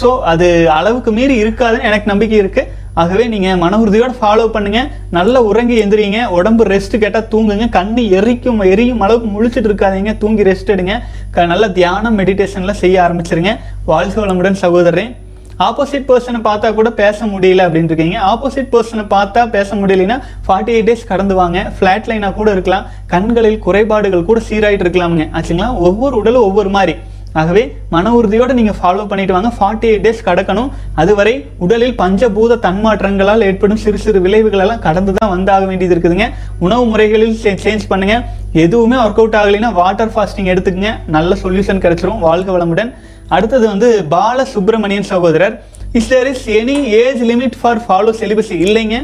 ஸோ 0.00 0.20
அது 0.20 0.70
அளவுக்கு 0.70 1.12
மீறி 1.12 1.42
இருக்காதுன்னு 1.42 1.82
எனக்கு 1.82 2.02
நம்பிக்கை 2.04 2.40
இருக்குது 2.40 2.66
ஆகவே 2.94 3.26
நீங்கள் 3.26 3.56
மன 3.56 3.78
உறுதியோடு 3.78 4.14
ஃபாலோ 4.20 4.46
பண்ணுங்க. 4.46 4.88
நல்லா 5.10 5.42
உறங்கி 5.42 5.84
எந்திரிங்க. 5.84 6.26
உடம்பு 6.26 6.64
ரெஸ்ட் 6.64 6.98
கேட்டால் 6.98 7.26
தூங்குங்க. 7.30 7.68
கண்ணு 7.68 8.10
எரிக்கும் 8.10 8.60
எரியும் 8.60 9.00
அளவுக்கு 9.00 9.42
முழிச்சிட்டு 9.42 9.64
இருக்காதீங்க. 9.64 10.18
தூங்கி 10.18 10.42
ரெஸ்ட் 10.42 10.66
எடுங்க. 10.66 10.98
க- 11.30 11.46
நல்ல 11.46 11.68
தியானம் 11.68 12.18
மெடிடேஷன்லாம் 12.18 12.70
செய்ய 12.70 13.02
ஆரம்பிச்சிருங்க. 13.02 13.56
வாழ்க 13.84 14.26
வளமுடன் 14.26 14.52
சகோதரன் 14.52 15.16
ஆப்போசிட் 15.58 16.08
பர்சனை 16.08 16.40
பார்த்தா 16.44 16.74
கூட 16.74 16.90
பேச 16.90 17.26
முடியல 17.26 17.68
அப்படின்னு 17.68 17.84
இருக்கீங்க. 17.84 18.18
ஆப்போசிட் 18.18 18.68
பர்சனை 18.72 19.04
பார்த்தா 19.10 19.50
பேச 19.50 19.74
முடியலைன்னா 19.74 20.22
ஃபார்ட்டி 20.48 20.70
எயிட் 20.70 20.92
டேஸ் 20.92 21.06
கடந்து 21.06 21.34
வாங்க. 21.34 21.72
ஃபிளாட் 21.80 22.08
லைனாக 22.08 22.32
கூட 22.32 22.50
இருக்கலாம். 22.50 22.86
கண்களில் 23.06 23.58
குறைபாடுகள் 23.58 24.24
கூட 24.24 24.40
சீராயிட்டு 24.48 24.84
இருக்கலாமுங்க. 24.86 25.28
ஆச்சுங்களா? 25.32 25.78
ஒவ்வொரு 25.78 26.16
உடலும் 26.16 26.42
ஒவ்வொரு 26.42 26.68
மாதிரி. 26.68 26.98
ஆகவே 27.40 27.62
மன 27.94 28.12
உறுதியோடு 28.18 28.54
நீங்கள் 28.58 28.76
ஃபாலோ 28.78 29.02
பண்ணிட்டு 29.10 29.34
வாங்க. 29.36 29.50
ஃபார்ட்டி 29.56 29.88
எயிட் 29.90 30.04
டேஸ் 30.06 30.22
கடக்கணும். 30.28 30.68
அதுவரை 31.02 31.34
உடலில் 31.64 31.96
பஞ்சபூத 32.02 32.58
தன்மாற்றங்களால் 32.66 33.44
ஏற்படும் 33.48 33.80
சிறு 33.84 33.98
சிறு 34.04 34.20
விளைவுகளெல்லாம் 34.26 34.82
கடந்து 34.86 35.14
தான் 35.18 35.32
வந்தாக 35.34 35.66
வேண்டியது 35.70 35.94
இருக்குதுங்க. 35.96 36.28
உணவு 36.66 36.84
முறைகளில் 36.92 37.36
சேஞ்ச் 37.44 37.86
பண்ணுங்க. 37.92 38.16
எதுவுமே 38.64 38.96
ஒர்க் 39.04 39.20
அவுட் 39.22 39.38
ஆகலைன்னா 39.40 39.72
வாட்டர் 39.80 40.12
ஃபாஸ்டிங் 40.16 40.50
எடுத்துக்கங்க. 40.54 40.92
நல்ல 41.16 41.36
சொல்யூஷன் 41.44 41.82
கிடைச்சிரும். 41.86 42.22
வாழ்க 42.26 42.50
வளமுடன். 42.56 42.92
அடுத்தது 43.36 43.66
வந்து 43.72 43.88
பால 44.14 44.44
சுப்பிரமணியன் 44.54 45.10
சகோதரர். 45.12 45.56
Is 45.98 46.10
there 46.12 46.30
is 46.34 46.46
any 46.60 46.78
age 47.02 47.22
limit 47.30 47.58
for 47.60 47.82
follow 47.86 48.14
celibacy 48.20 48.56
இல்லைங்க. 48.66 48.98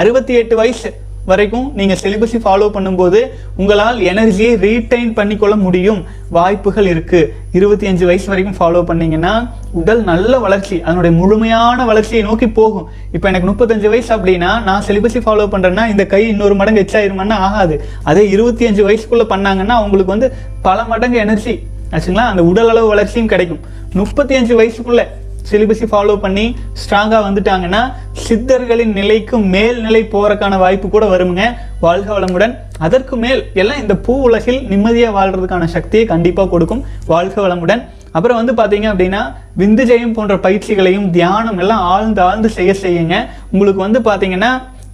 அறுபத்தி 0.00 0.34
எட்டு 0.42 0.56
வயசு. 0.62 0.90
வரைக்கும் 1.30 1.66
நீங்கள் 1.78 1.98
சிலிபஸை 2.02 2.38
ஃபாலோ 2.44 2.66
பண்ணும்போது 2.76 3.20
உங்களால் 3.60 3.98
எனர்ஜியை 4.10 4.52
ரீடைன் 4.64 5.12
பண்ணிக்கொள்ள 5.18 5.54
முடியும். 5.64 6.00
வாய்ப்புகள் 6.36 6.88
இருக்குது 6.92 7.30
இருபத்தி 7.58 7.86
அஞ்சு 7.90 8.04
வயசு 8.10 8.28
வரைக்கும் 8.32 8.56
ஃபாலோ 8.58 8.80
பண்ணிங்கன்னா 8.90 9.32
உடல் 9.80 10.02
நல்ல 10.10 10.32
வளர்ச்சி 10.44 10.76
அதனுடைய 10.86 11.12
முழுமையான 11.20 11.84
வளர்ச்சியை 11.90 12.22
நோக்கி 12.28 12.48
போகும். 12.58 12.86
இப்போ 13.16 13.26
எனக்கு 13.32 13.50
முப்பத்தஞ்சு 13.50 13.90
வயசு 13.94 14.10
அப்படின்னா 14.16 14.50
நான் 14.68 14.86
சிலிபஸை 14.88 15.22
ஃபாலோ 15.26 15.46
பண்ணுறேன்னா 15.54 15.86
இந்த 15.92 16.06
கை 16.14 16.22
இன்னொரு 16.32 16.56
மடங்கு 16.60 16.84
எச்சாயிருமான்னா 16.86 17.38
ஆகாது. 17.48 17.76
அதே 18.10 18.24
இருபத்தி 18.34 18.66
அஞ்சு 18.70 18.84
வயசுக்குள்ளே 18.88 19.28
பண்ணாங்கன்னா 19.34 19.76
அவங்களுக்கு 19.82 20.14
வந்து 20.16 20.30
பல 20.68 20.78
மடங்கு 20.92 21.18
எனர்ஜி 21.26 21.54
ஆச்சுங்களா? 21.94 22.26
அந்த 22.32 22.44
உடல் 22.50 22.70
அளவு 22.74 22.88
வளர்ச்சியும் 22.94 23.32
கிடைக்கும். 23.34 23.62
முப்பத்தி 24.00 24.34
அஞ்சு 24.38 24.54
வயசுக்குள்ளே 24.62 25.06
சிலிபஸை 25.50 25.86
ஃபாலோ 25.92 26.14
பண்ணி 26.24 26.44
ஸ்ட்ராங்காக 26.82 27.22
வந்துட்டாங்கன்னா 27.28 27.82
சித்தர்களின் 28.26 28.94
நிலைக்கு 28.98 29.38
மேல்நிலை 29.54 30.02
போகிறக்கான 30.12 30.58
வாய்ப்பு 30.58 30.88
கூட 30.88 31.04
வருமுங்க. 31.16 31.44
வாழ்க 31.80 32.08
வளமுடன். 32.18 32.54
அதற்கு 32.86 33.16
மேல் 33.24 33.42
எல்லாம் 33.62 33.80
இந்த 33.82 33.96
பூ 34.06 34.14
உலகில் 34.28 34.60
நிம்மதியாக 34.72 35.16
வாழ்கிறதுக்கான 35.18 35.64
சக்தியை 35.76 36.06
கண்டிப்பாக 36.12 36.48
கொடுக்கும். 36.54 36.82
வாழ்க 37.12 37.36
வளமுடன். 37.46 37.82
அப்புறம் 38.16 38.38
வந்து 38.40 38.52
பார்த்தீங்க 38.60 38.86
அப்படின்னா 38.92 39.22
விந்து 39.60 39.84
ஜெயம் 39.90 40.14
போன்ற 40.16 40.34
பயிற்சிகளையும் 40.44 41.10
தியானம் 41.16 41.58
எல்லாம் 41.62 41.82
ஆழ்ந்து 41.94 42.20
ஆழ்ந்து 42.28 42.48
செய்ய 42.58 42.72
செய்யுங்க. 42.84 43.16
உங்களுக்கு 43.50 43.80
வந்து 43.86 44.00
பார்த்தீங்கன்னா 44.08 44.50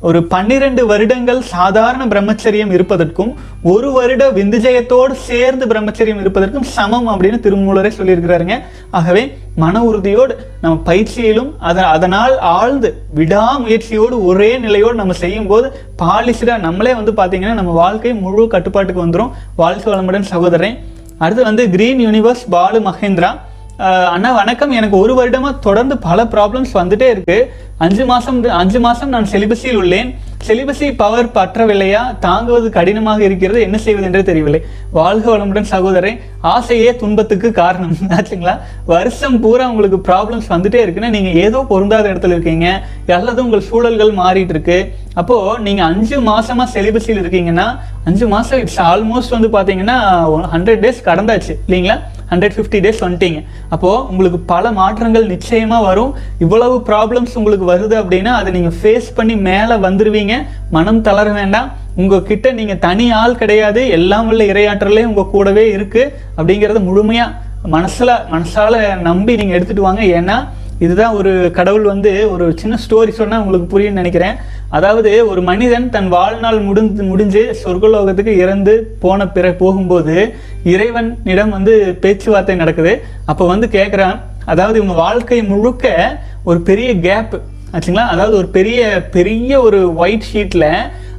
ஒரு 0.09 0.21
பன்னிரண்டு 0.33 0.83
வருடங்கள் 0.91 1.41
சாதாரண 1.53 2.03
பிரம்மச்சரியம் 2.13 2.73
இருப்பதற்கும் 2.77 3.31
ஒரு 3.73 3.89
வருட 3.97 4.23
விந்துஜயத்தோடு 4.39 5.15
சேர்ந்து 5.29 5.65
பிரம்மச்சரியம் 5.73 6.23
இருப்பதற்கும் 6.23 6.67
சமம் 6.77 7.09
அப்படின்னு 7.13 7.39
திருமூலரே 7.45 7.91
சொல்லியிருக்கிறாருங்க. 7.99 8.57
ஆகவே 8.99 9.23
மன 9.63 9.83
உறுதியோடு 9.89 10.35
நம்ம 10.63 10.75
பயிற்சியிலும் 10.89 11.51
அதை 11.69 11.85
அதனால் 11.95 12.35
ஆழ்ந்து 12.57 12.91
விடாமுயற்சியோடு 13.19 14.19
ஒரே 14.31 14.51
நிலையோடு 14.65 15.01
நம்ம 15.03 15.17
செய்யும் 15.23 15.49
போது 15.53 15.69
பாலிசிடா 16.03 16.57
நம்மளே 16.67 16.95
வந்து 17.01 17.15
பார்த்தீங்கன்னா 17.21 17.55
நம்ம 17.61 17.77
வாழ்க்கை 17.83 18.15
முழு 18.25 18.49
கட்டுப்பாட்டுக்கு 18.57 19.05
வந்துடும் 19.07 19.33
வாழ்க்கை 19.63 19.89
வளமுடன் 19.93 20.31
சகோதரன் 20.33 20.77
அடுத்து 21.25 21.43
வந்து 21.51 21.65
கிரீன் 21.77 22.05
யூனிவர்ஸ் 22.07 22.45
பாலு 22.57 22.79
மகேந்திரா. 22.91 23.33
அண்ணா 23.87 24.33
வணக்கம். 24.33 24.71
எனக்கு 24.71 24.97
ஒரு 24.99 25.13
வருடமா 25.19 25.59
தொடர்ந்து 25.59 25.99
பல 25.99 26.25
ப்ராப்ளம்ஸ் 26.25 26.73
வந்துட்டே 26.75 27.09
இருக்கு. 27.11 27.53
அஞ்சு 27.79 28.05
மாசம் 28.05 28.45
அஞ்சு 28.45 28.81
மாசம் 28.81 29.09
நான் 29.09 29.27
செலிபஸில் 29.33 29.79
உள்ளேன். 29.81 30.15
செலிபஸி 30.47 30.97
பவர் 30.97 31.27
பற்றவில்லையா? 31.27 32.19
தாங்குவது 32.19 32.71
கடினமாக 32.71 33.23
இருக்கிறது. 33.25 33.61
என்ன 33.61 33.79
செய்வது 33.79 34.07
என்றே 34.07 34.23
தெரியவில்லை. 34.23 34.61
வாழ்க 34.91 35.37
வளமுடன் 35.37 35.69
சகோதரன் 35.73 36.21
ஆசையே 36.41 36.97
துன்பத்துக்கு 36.97 37.53
காரணம். 37.53 37.97
ஆச்சுங்களா? 38.19 38.55
வருஷம் 38.87 39.41
பூரா 39.41 39.69
உங்களுக்கு 39.69 40.13
ப்ராப்ளம்ஸ் 40.13 40.49
வந்துட்டே 40.49 40.83
இருக்குன்னா 40.85 41.09
நீங்க 41.09 41.29
ஏதோ 41.29 41.65
பொருந்தாத 41.69 42.13
இடத்துல 42.13 42.37
இருக்கீங்க. 42.37 42.83
அல்லது 43.19 43.45
உங்கள் 43.45 43.61
சூழல்கள் 43.61 44.13
மாறிட்டு 44.13 44.49
இருக்கு. 44.49 44.93
அப்போ 45.15 45.59
நீங்க 45.59 45.85
அஞ்சு 45.85 46.21
மாசமா 46.21 46.69
செலிபஸில் 46.75 47.23
இருக்கீங்கன்னா 47.23 47.79
அஞ்சு 48.05 48.29
மாசம் 48.29 48.59
இட்ஸ் 48.59 48.81
ஆல்மோஸ்ட் 48.81 49.37
வந்து 49.39 49.49
பாத்தீங்கன்னா 49.59 49.99
ஹண்ட்ரட் 50.55 50.83
டேஸ் 50.87 51.07
கடந்தாச்சு. 51.11 51.55
இல்லைங்களா? 51.69 51.99
ஹண்ட்ரட் 52.33 52.57
ஃபிஃப்டி 52.57 52.79
டேஸ் 52.85 53.03
வந்துட்டீங்க. 53.05 53.41
அப்போ 53.75 53.91
உங்களுக்கு 54.13 54.41
பல 54.53 54.73
மாற்றங்கள் 54.81 55.31
நிச்சயமாக 55.35 55.87
வரும். 55.89 56.13
இவ்வளவு 56.45 56.77
ப்ராப்ளம்ஸ் 56.91 57.37
உங்களுக்கு 57.41 57.67
வருது 57.73 57.95
அப்படின்னா 58.03 58.33
அதை 58.41 58.53
நீங்கள் 58.57 58.77
ஃபேஸ் 58.81 59.09
பண்ணி 59.19 59.37
மேலே 59.49 59.77
வந்துடுவீங்க 59.87 60.37
மனம் 60.77 61.05
தளர 61.09 61.29
வேண்டாம். 61.41 61.71
உங்ககிட்ட 62.01 62.51
நீங்கள் 62.59 62.83
தனி 62.87 63.07
ஆள் 63.21 63.41
கிடையாது. 63.43 63.81
எல்லாம் 63.99 64.29
உள்ள 64.33 64.43
இரையாற்றலே 64.53 65.05
உங்கள் 65.11 65.33
கூடவே 65.35 65.65
இருக்குது 65.77 66.13
அப்படிங்கிறத 66.39 66.81
முழுமையாக 66.89 67.51
மனசில் 67.75 68.13
மனசால் 68.35 68.77
நம்பி 69.09 69.33
நீங்கள் 69.41 69.57
எடுத்துகிட்டு 69.59 69.89
வாங்க. 69.89 70.05
ஏன்னா 70.21 70.37
இதுதான் 70.85 71.17
ஒரு 71.19 71.33
கடவுள் 71.59 71.85
வந்து 71.91 72.13
ஒரு 72.35 72.45
சின்ன 72.61 72.75
ஸ்டோரி 72.85 73.13
சொன்னால் 73.19 73.43
உங்களுக்கு 73.43 73.69
புரியும்னு 73.73 74.01
நினைக்கிறேன். 74.03 74.39
அதாவது 74.73 75.29
ஒரு 75.29 75.43
மனிதன் 75.43 75.91
தன் 75.91 76.09
வாழ்நாள் 76.09 76.61
முடிந்து 76.61 77.03
முடிஞ்சு 77.03 77.57
சொர்க்கலோகத்துக்கு 77.65 78.37
இறந்து 78.37 78.97
போன 79.01 79.29
பிற 79.29 79.53
போகும்போது 79.53 80.17
இறைவனிடம் 80.65 81.51
வந்து 81.51 81.97
பேச்சுவார்த்தை 82.01 82.57
நடக்குது. 82.57 82.93
அப்போ 83.25 83.47
வந்து 83.47 83.67
கேட்குறான் 83.67 84.17
அதாவது 84.45 84.81
இவங்க 84.81 84.95
வாழ்க்கை 85.01 85.43
முழுக்க 85.43 85.87
ஒரு 86.45 86.61
பெரிய 86.61 87.01
கேப் 87.01 87.35
ஆச்சுங்களா? 87.73 88.07
அதாவது 88.07 88.37
ஒரு 88.37 88.47
பெரிய 88.49 88.81
பெரிய 89.11 89.61
ஒரு 89.61 89.95
ஒயிட் 89.95 90.25
ஷீட்டில் 90.33 90.69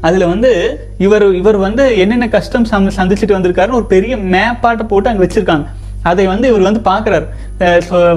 அதில் 0.02 0.26
வந்து 0.26 0.52
இவர் 0.98 1.36
இவர் 1.36 1.58
வந்து 1.58 1.98
என்னென்ன 1.98 2.30
கஷ்டம் 2.30 2.66
சந்தி- 2.72 2.92
சந்திச்சுட்டு 2.98 3.36
வந்திருக்காருன்னு 3.38 3.72
ஒரு 3.72 3.86
பெரிய 3.86 4.18
மேப்பாட்டை 4.18 4.84
போட்டு 4.84 5.10
அங்கே 5.10 5.26
வச்சுருக்காங்க. 5.26 5.66
அதை 6.10 6.24
வந்து 6.32 6.46
இவர் 6.52 6.68
வந்து 6.70 6.82
பார்க்குறாரு 6.92 7.26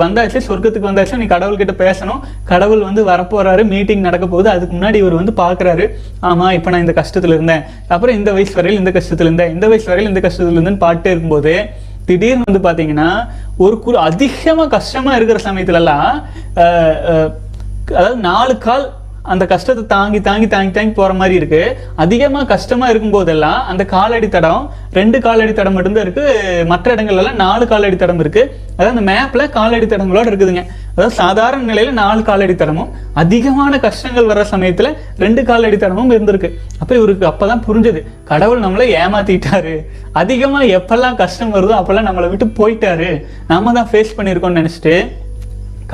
வந்தாச்சு 0.03 0.39
சொர்க்கத்துக்கு 0.47 0.89
வந்தாச்சு 0.91 1.21
நீ 1.23 1.27
கடவுள்கிட்ட 1.33 1.75
பேசணும். 1.85 2.21
கடவுள் 2.51 2.87
வந்து 2.89 3.03
வரப்போறாரு 3.11 3.63
மீட்டிங் 3.73 4.07
நடக்க 4.09 4.25
போகுது. 4.35 4.49
அதுக்கு 4.55 4.75
முன்னாடி 4.77 4.99
இவர் 5.03 5.19
வந்து 5.21 5.35
பார்க்குறாரு 5.43 5.87
ஆமாம் 6.31 6.55
இப்போ 6.59 6.71
நான் 6.75 6.85
இந்த 6.87 6.95
கஷ்டத்தில் 7.01 7.37
இருந்தேன். 7.37 7.65
அப்புறம் 7.95 8.17
இந்த 8.21 8.33
வயசு 8.37 8.55
வரையில் 8.59 8.83
இந்த 8.83 8.93
கஷ்டத்தில் 8.99 9.29
இருந்தேன். 9.31 9.53
இந்த 9.57 9.67
வயசு 9.73 9.89
வரையில் 9.93 10.13
இந்த 10.13 10.23
கஷ்டத்தில் 10.27 10.59
இருந்தேன்னு 10.59 10.85
பாட்டு 10.87 11.15
இருக்கும்போது 11.15 11.55
திடீர்னு 12.09 12.49
வந்து 12.49 12.63
பார்த்தீங்கன்னா 12.67 13.09
ஒரு 13.65 13.77
குறு 13.85 13.97
அதிகமாக 14.09 14.69
கஷ்டமாக 14.77 15.17
இருக்கிற 15.19 15.39
சமயத்துலலாம் 15.49 16.11
அதாவது 17.97 18.17
நாலு 18.29 18.55
கால் 18.67 18.87
அந்த 19.33 19.45
கஷ்டத்தை 19.53 19.85
தாங்கி 19.95 20.21
தாங்கி 20.29 20.47
தாங்கி 20.55 20.73
தாங்கி 20.77 20.95
போற 20.99 21.13
மாதிரி 21.21 21.35
இருக்கு. 21.41 21.61
அதிகமா 22.05 22.41
கஷ்டமா 22.53 22.87
இருக்கும் 22.93 23.15
போதெல்லாம் 23.17 23.61
அந்த 23.73 23.83
காலடி 23.95 24.29
தடம் 24.37 24.65
ரெண்டு 24.99 25.19
காலடி 25.27 25.53
தடம் 25.59 25.77
மட்டும்தான் 25.77 26.07
இருக்கு. 26.07 26.25
மற்ற 26.73 26.95
இடங்கள்லாம் 26.95 27.41
நாலு 27.45 27.67
காலடி 27.73 27.97
தடம் 27.97 28.23
இருக்கு. 28.25 28.43
அதாவது 28.77 28.93
அந்த 28.95 29.05
மேப்ல 29.11 29.43
காலடி 29.57 29.87
தடங்களோட 29.93 30.27
இருக்குதுங்க. 30.31 30.65
அதாவது 30.95 31.15
சாதாரண 31.23 31.67
நிலையில 31.73 31.91
நாலு 32.01 32.21
காலடி 32.29 32.55
தடமும் 32.63 32.91
அதிகமான 33.23 33.79
கஷ்டங்கள் 33.87 34.31
வர்ற 34.31 34.45
சமயத்துல 34.55 34.91
ரெண்டு 35.25 35.43
காலடி 35.51 35.77
தடமும் 35.77 36.13
இருந்திருக்கு. 36.17 36.51
அப்ப 36.81 36.91
இவருக்கு 37.01 37.31
அப்பதான் 37.33 37.65
புரிஞ்சது. 37.69 38.03
கடவுள் 38.33 38.65
நம்மளை 38.67 38.89
ஏமாத்திட்டாரு. 39.03 39.77
அதிகமா 40.23 40.61
எப்பெல்லாம் 40.79 41.21
கஷ்டம் 41.23 41.55
வருதோ 41.55 41.75
அப்பெல்லாம் 41.81 42.09
நம்மளை 42.09 42.29
விட்டு 42.33 42.49
போயிட்டாரு. 42.61 43.11
நாம 43.53 43.73
தான் 43.79 43.89
ஃபேஸ் 43.93 44.17
பண்ணியிருக்கோம்னு 44.19 44.61
நினைச்சிட்டு 44.63 44.97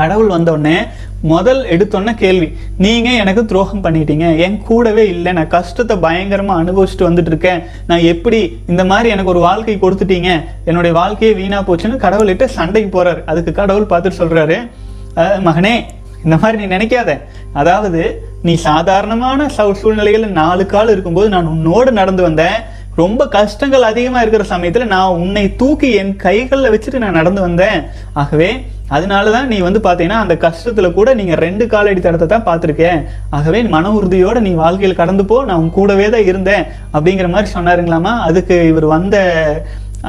கடவுள் 0.00 0.34
வந்த 0.36 0.50
உடனே 0.56 0.76
முதல் 1.22 1.64
எடுத்தோன்ன 1.64 2.14
கேள்வி 2.14 2.52
நீங்கள் 2.78 3.12
எனக்கு 3.12 3.44
துரோகம் 3.44 3.84
பண்ணிட்டீங்க. 3.84 4.38
என் 4.38 4.62
கூடவே 4.62 5.08
இல்லை. 5.08 5.32
நான் 5.32 5.48
கஷ்டத்தை 5.48 5.96
பயங்கரமாக 5.96 6.62
அனுபவிச்சுட்டு 6.62 6.98
வந்துட்டு 6.98 7.26
இருக்கேன் 7.26 7.62
நான் 7.86 7.98
எப்படி 7.98 8.58
இந்த 8.66 8.84
மாதிரி 8.84 9.08
எனக்கு 9.08 9.30
ஒரு 9.30 9.40
வாழ்க்கை 9.40 9.76
கொடுத்துட்டீங்க? 9.76 10.44
என்னுடைய 10.64 10.96
வாழ்க்கையே 10.96 11.34
வீணாக 11.34 11.74
போச்சுன்னு 11.74 11.90
கடவுள்கிட்ட 11.90 12.44
சண்டைக்கு 12.44 13.02
போகிறாரு 13.02 13.24
அதுக்கு 13.24 13.52
கடவுள் 13.52 13.84
பார்த்துட்டு 13.84 14.12
சொல்கிறாரு 14.18 14.70
மகனே 15.16 15.80
இந்த 16.24 16.36
மாதிரி 16.36 16.66
நீ 16.66 16.76
நினைக்காத. 16.76 17.20
அதாவது 17.52 18.22
நீ 18.42 18.54
சாதாரணமான 18.54 19.50
சூ- 19.56 20.26
நாலு 20.26 20.66
கால் 20.66 20.88
இருக்கும்போது 20.88 21.28
நான் 21.28 21.46
உன்னோடு 21.46 21.92
நடந்து 21.92 22.22
வந்தேன். 22.22 22.80
ரொம்ப 23.00 23.22
கஷ்டங்கள் 23.34 23.88
அதிகமாக 23.90 24.22
இருக்கிற 24.22 24.44
சமயத்தில் 24.52 24.90
நான் 24.92 25.18
உன்னை 25.22 25.44
தூக்கி 25.60 25.88
என் 26.00 26.14
கைகளில் 26.24 26.72
வச்சுட்டு 26.72 27.02
நான் 27.04 27.18
நடந்து 27.20 27.40
வந்தேன். 27.46 27.78
ஆகவே 28.22 28.50
அதனால 28.96 29.30
தான் 29.34 29.48
நீ 29.52 29.58
வந்து 29.66 29.80
பார்த்தீங்கன்னா 29.84 30.18
அந்த 30.24 30.34
கஷ்டத்தில் 30.42 30.94
கூட 30.96 31.10
நீங்கள் 31.20 31.40
ரெண்டு 31.44 31.64
காலடி 31.74 32.00
தடத்தை 32.06 32.26
தான் 32.32 32.44
பார்த்துருக்கேன் 32.48 32.98
ஆகவே 33.36 33.60
மன 33.74 33.92
உறுதியோடு 33.98 34.40
நீ 34.46 34.52
வாழ்க்கையில் 34.64 35.00
கடந்து 35.00 35.24
போ 35.30 35.38
நான் 35.50 35.62
உன் 35.62 35.76
கூடவே 35.78 36.08
தான் 36.14 36.28
இருந்தேன். 36.30 36.66
அப்படிங்கிற 36.96 37.28
மாதிரி 37.34 37.50
சொன்னாருங்களாமா? 37.56 38.12
அதுக்கு 38.28 38.58
இவர் 38.72 38.88
வந்த 38.96 39.16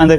அந்த 0.01 0.13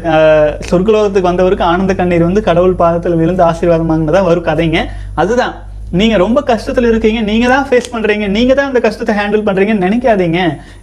சொர்க்கலோகத்துக்கு 0.71 1.31
வந்தவருக்கு 1.31 1.71
ஆனந்த 1.71 1.95
கண்ணீர் 2.01 2.29
வந்து 2.29 2.43
கடவுள் 2.49 2.81
பாதத்தில் 2.83 3.21
விழுந்து 3.21 3.43
ஆசீர்வாதம் 3.51 3.93
வாங்கினதா 3.93 4.21
வரும் 4.31 4.49
கதைங்க. 4.51 4.81
அதுதான். 5.23 5.55
நீங்கள் 5.99 6.21
ரொம்ப 6.23 6.39
கஷ்டத்தில் 6.49 6.87
இருக்கீங்க 6.91 7.21
நீங்கள் 7.29 7.51
தான் 7.53 7.67
ஃபேஸ் 7.67 7.91
பண்ணுறீங்க 7.93 8.27
நீங்கள் 8.37 8.57
தான் 8.59 8.69
அந்த 8.71 8.81
கஷ்டத்தை 8.87 9.13
ஹேண்டில் 9.19 9.45
பண்ணுறீங்கன்னு 9.49 9.85
நினைக்காதீங்க. 9.87 10.39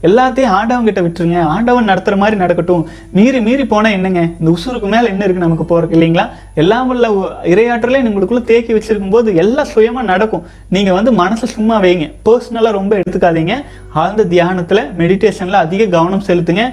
எல்லாத்தையும் 0.07 0.53
ஆண்டவன் 0.57 0.87
கிட்ட 0.89 1.01
விட்டுருங்க. 1.05 1.39
ஆண்டவன் 1.53 1.89
நடத்துகிற 1.91 2.17
மாதிரி 2.21 2.35
நடக்கட்டும். 2.43 2.83
மீறி 3.17 3.39
மீறி 3.47 3.63
போனால் 3.73 3.95
என்னங்க? 3.97 4.21
இந்த 4.39 4.49
உசுருக்கு 4.57 4.91
மேலே 4.93 5.07
என்ன 5.13 5.23
இருக்குது 5.25 5.45
நமக்கு 5.45 5.65
போகிறக்கு 5.71 5.97
இல்லைங்களா? 5.97 6.25
எல்லாம் 6.63 6.91
உள்ள 6.93 7.09
இரையாற்றலையும் 7.53 8.07
உங்களுக்குள்ளே 8.11 8.43
தேக்கி 8.51 8.71
வச்சிருக்கும் 8.77 9.13
போது 9.15 9.35
எல்லாம் 9.43 9.69
சுயமாக 9.73 10.05
நடக்கும். 10.11 10.45
நீங்கள் 10.77 10.97
வந்து 10.99 11.13
மனசை 11.21 11.49
சும்மா 11.55 11.77
வைங்க. 11.85 12.07
பர்சனலாக 12.29 12.73
ரொம்ப 12.79 12.93
எடுத்துக்காதீங்க. 13.01 13.57
ஆழ்ந்த 14.03 14.25
தியானத்தில் 14.35 14.83
மெடிடேஷனில் 15.01 15.61
அதிக 15.65 15.89
கவனம் 15.97 16.25
செலுத்துங்க. 16.29 16.65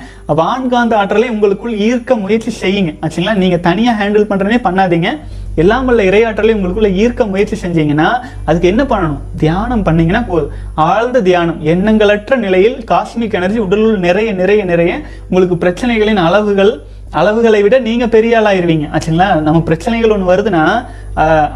வான்காந்த 0.42 0.96
ஆற்றலை 1.00 1.28
உங்களுக்குள் 1.34 1.76
ஈர்க்க 1.88 2.22
முயற்சி 2.24 2.52
செய்யுங்க. 2.62 2.92
ஆச்சுங்களா? 3.02 3.36
நீங்கள் 3.42 3.64
தனியாக 3.68 3.98
ஹேண்டில் 4.02 4.30
பண்ணுறதே 4.32 4.60
பண்ணாதீங்க. 4.68 5.10
எல்லாம் 5.62 5.86
வல்ல 5.86 6.02
இரையாற்றலையும் 6.02 6.60
உங்களுக்குள்ள 6.60 6.88
ஈர்க்க 7.02 7.28
முயற்சி 7.28 7.56
செஞ்சீங்கன்னா 7.62 8.08
அதுக்கு 8.44 8.68
என்ன 8.68 8.82
பண்ணணும்? 8.82 9.18
தியானம் 9.36 9.82
பண்ணீங்கன்னா 9.82 10.22
போதும். 10.28 10.50
ஆழ்ந்த 10.74 11.22
தியானம். 11.22 11.58
எண்ணங்களற்ற 11.64 12.36
நிலையில் 12.36 12.76
காஸ்மிக் 12.90 13.38
எனர்ஜி 13.40 13.58
உடலுள் 13.58 13.98
நிறைய 13.98 14.32
நிறைய 14.42 14.64
நிறைய 14.64 14.92
உங்களுக்கு 15.30 15.56
பிரச்சனைகளின் 15.64 16.22
அளவுகள் 16.28 16.72
அளவுகளை 17.20 17.60
விட 17.64 17.76
நீங்கள் 17.88 18.10
பெரிய 18.14 18.32
ஆளாயிருவீங்க. 18.38 18.86
ஆச்சுங்களா? 18.94 19.28
நம்ம 19.46 19.58
பிரச்சனைகள் 19.68 20.14
ஒன்று 20.14 20.30
வருதுன்னா 20.30 20.64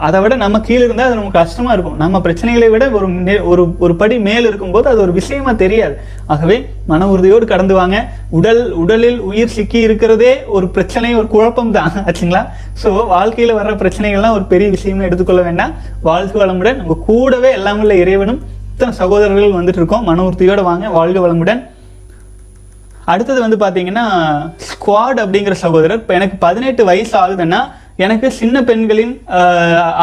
அதை 0.07 0.19
விட 0.23 0.35
நம்ம 0.43 0.57
கீழே 0.67 0.85
இருந்தால் 0.85 1.09
அது 1.09 1.17
நமக்கு 1.19 1.39
கஷ்டமாக 1.39 1.75
இருக்கும். 1.77 1.99
நம்ம 2.03 2.21
பிரச்சனைகளை 2.27 2.69
விட 2.75 2.85
ஒரு 2.99 3.09
ஒரு 3.51 3.65
ஒரு 3.85 3.95
படி 4.01 4.17
மேல் 4.29 4.49
இருக்கும்போது 4.51 4.87
அது 4.93 5.01
ஒரு 5.05 5.13
விஷயமா 5.19 5.53
தெரியாது. 5.63 5.95
ஆகவே 6.35 6.57
மன 6.93 7.09
உறுதியோடு 7.15 7.47
கடந்து 7.53 7.75
வாங்க. 7.81 7.99
உடல் 8.39 8.63
உடலில் 8.83 9.21
உயிர் 9.31 9.55
சிக்கி 9.57 9.79
இருக்கிறதே 9.89 10.33
ஒரு 10.57 10.69
பிரச்சனை 10.77 11.11
ஒரு 11.21 11.29
குழப்பம் 11.35 11.75
தான். 11.77 11.93
ஆச்சுங்களா? 12.07 12.43
ஸோ 12.85 12.91
வாழ்க்கையில் 13.15 13.59
வர்ற 13.61 13.75
பிரச்சனைகள்லாம் 13.83 14.37
ஒரு 14.39 14.47
பெரிய 14.55 14.69
விஷயமா 14.77 15.07
எடுத்துக்கொள்ள 15.11 15.45
வேண்டாம். 15.49 15.75
வாழ்க்கை 16.11 16.41
வளமுடன். 16.43 16.81
நம்ம 16.81 16.99
கூடவே 17.11 17.53
எல்லாம் 17.61 17.83
உள்ள 17.85 17.95
இறைவனும் 18.05 18.41
இத்தனை 18.75 18.95
சகோதரர்கள் 19.03 19.59
வந்துட்டு 19.61 19.83
இருக்கோம். 19.83 20.05
மன 20.11 20.25
உறுதியோடு 20.31 20.63
வாங்க. 20.71 20.89
வாழ்க 20.99 21.21
வளமுடன். 21.27 21.63
அடுத்தது 23.05 23.41
வந்து 23.45 23.57
பார்த்தீங்கன்னா 23.63 24.07
ஸ்குவாட் 24.69 25.21
அப்படிங்கிற 25.25 25.55
சகோதரர். 25.65 26.01
இப்போ 26.03 26.15
எனக்கு 26.15 26.37
பதினெட்டு 26.37 26.85
வயசு 26.85 27.15
ஆகுதுன்னா 27.19 27.61
எனக்கு 27.97 28.31
சின்ன 28.41 28.63
பெண்களின் 28.69 29.15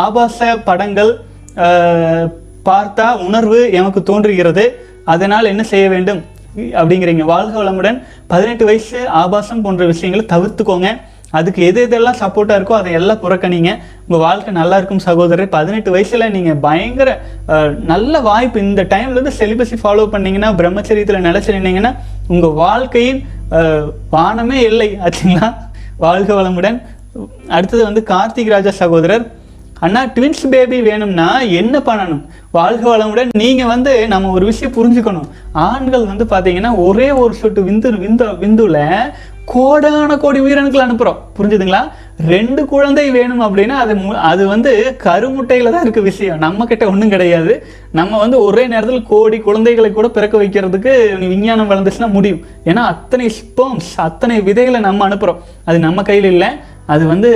ஆபாச 0.06 0.58
படங்கள் 0.68 1.12
பார்த்தா 2.70 3.08
உணர்வு 3.28 3.60
எனக்கு 3.72 4.04
தோன்றுகிறது. 4.04 4.66
அதனால் 5.14 5.52
என்ன 5.54 5.64
செய்ய 5.64 5.86
வேண்டும்? 5.90 6.22
அப்படிங்கிறீங்க. 6.58 7.24
வாழ்க 7.34 7.64
வளமுடன். 7.64 7.98
பதினெட்டு 8.28 8.66
வயசு 8.66 9.00
ஆபாசம் 9.08 9.62
போன்ற 9.62 9.86
விஷயங்களை 9.86 10.26
தவிர்த்துக்கோங்க. 10.34 10.90
அதுக்கு 11.38 11.62
எது 11.70 11.80
எதெல்லாம் 11.88 12.20
சப்போர்ட்டாக 12.22 12.60
இருக்கோ 12.60 12.76
அதை 12.82 12.92
எல்லாம் 13.00 13.22
புறக்கணிங்க. 13.24 13.72
உங்கள் 14.06 14.24
வாழ்க்கை 14.26 14.52
நல்லா 14.60 14.78
இருக்கும் 14.80 15.04
சகோதரர். 15.08 15.50
பதினெட்டு 15.56 15.90
வயசில் 15.96 16.32
நீங்கள் 16.36 16.60
பயங்கர 16.68 17.10
நல்ல 17.92 18.22
வாய்ப்பு. 18.30 18.60
இந்த 18.68 18.84
டைம்லேருந்து 18.94 19.34
செலிபஸை 19.42 19.80
ஃபாலோ 19.84 20.06
பண்ணீங்கன்னா 20.14 20.52
பிரம்மச்சரியத்தில் 20.62 21.26
நினச்சிருந்தீங்கன்னா 21.30 21.58
நின்னீங்கன்னா 21.60 21.94
உங்கள் 22.34 22.56
வாழ்க்கையின் 22.64 23.22
வானமே 24.16 24.60
இல்லை. 24.70 24.90
ஆச்சுங்களா? 25.06 25.48
வாழ்க 26.06 26.30
வளமுடன். 26.40 26.80
அடுத்தது 27.56 27.82
வந்து 27.90 28.02
கார்த்திக் 28.14 28.54
ராஜா 28.56 28.72
சகோதரர். 28.82 29.26
அண்ணா 29.86 30.02
ட்வின்ஸ் 30.16 30.44
பேபி 30.54 30.78
வேணும்னா 30.88 31.28
என்ன 31.60 31.76
பண்ணணும்? 31.88 32.22
வாழ்க 32.58 32.84
வளமுடன். 32.92 33.30
நீங்கள் 33.42 33.70
வந்து 33.72 33.92
நம்ம 34.14 34.32
ஒரு 34.38 34.46
விஷயம் 34.52 34.76
புரிஞ்சுக்கணும். 34.78 35.28
ஆண்கள் 35.68 36.06
வந்து 36.12 36.26
பார்த்தீங்கன்னா 36.34 36.72
ஒரே 36.88 37.08
ஒரு 37.24 37.34
சொட்டு 37.42 37.62
விந்து 37.70 37.92
விந்து 38.06 38.26
விந்துல 38.44 38.80
கோடான 39.54 40.18
கோடி 40.18 40.40
உயிரணுக்கள் 40.40 40.90
அனுப்புறோம். 40.90 41.16
புரிஞ்சுதுங்களா? 41.40 41.78
ரெண்டு 42.28 42.66
குழந்தை 42.66 43.12
வேணும் 43.12 43.42
அப்படின்னா 43.42 43.68
அது 43.68 43.96
மு- 43.96 44.14
அது 44.14 44.48
வந்து 44.48 44.96
கருமுட்டையில 45.04 45.72
தான் 45.72 45.82
இருக்க 45.82 46.02
விஷயம். 46.02 46.38
நம்ம 46.38 46.66
கிட்ட 46.66 46.88
ஒன்றும் 46.88 47.10
கிடையாது. 47.10 47.66
நம்ம 47.92 48.18
வந்து 48.18 48.42
ஒரே 48.42 48.68
நேரத்தில் 48.68 49.04
கோடி 49.04 49.38
குழந்தைகளை 49.38 49.92
கூட 49.92 50.08
பிறக்க 50.08 50.44
வைக்கிறதுக்கு 50.44 51.18
விஞ்ஞானம் 51.28 51.72
வளர்ந்துச்சுன்னா 51.72 52.12
முடியும். 52.12 52.46
ஏன்னா 52.66 52.76
அத்தனை 52.76 53.32
ஸ்போம்ஸ் 53.32 54.00
அத்தனை 54.00 54.42
விதைகளை 54.42 54.80
நம்ம 54.80 55.10
அனுப்புறோம். 55.10 55.38
அது 55.66 55.80
நம்ம 55.80 56.02
கையில் 56.02 56.32
இல்லை. 56.32 56.48
அது 56.86 57.08
வந்து 57.08 57.32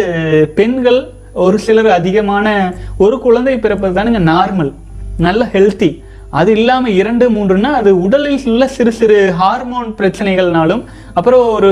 பெண்கள் 0.56 1.10
ஒரு 1.34 1.60
சிலர் 1.60 1.88
அதிகமான 1.88 2.74
ஒரு 2.98 3.20
குழந்தை 3.20 3.60
பிறப்பது 3.60 4.02
தானுங்க 4.02 4.36
நார்மல் 4.36 4.74
நல்ல 5.18 5.46
ஹெல்த்தி 5.54 6.04
அது 6.40 6.52
இல்லாமல் 6.58 6.98
இரண்டு 7.02 7.26
மூன்றுன்னா 7.36 7.72
அது 7.80 7.92
உடலில் 8.06 8.46
உள்ள 8.52 8.66
சிறு 8.76 8.92
சிறு 9.00 9.18
ஹார்மோன் 9.40 9.90
பிரச்சனைகள்னாலும் 10.00 10.84
அப்புறம் 11.18 11.44
ஒரு 11.56 11.72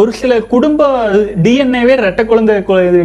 ஒரு 0.00 0.10
சில 0.18 0.32
குடும்ப 0.52 0.82
டிஎன்ஏவே 1.44 1.94
ரெட்டை 2.04 2.24
குழந்தை 2.28 2.54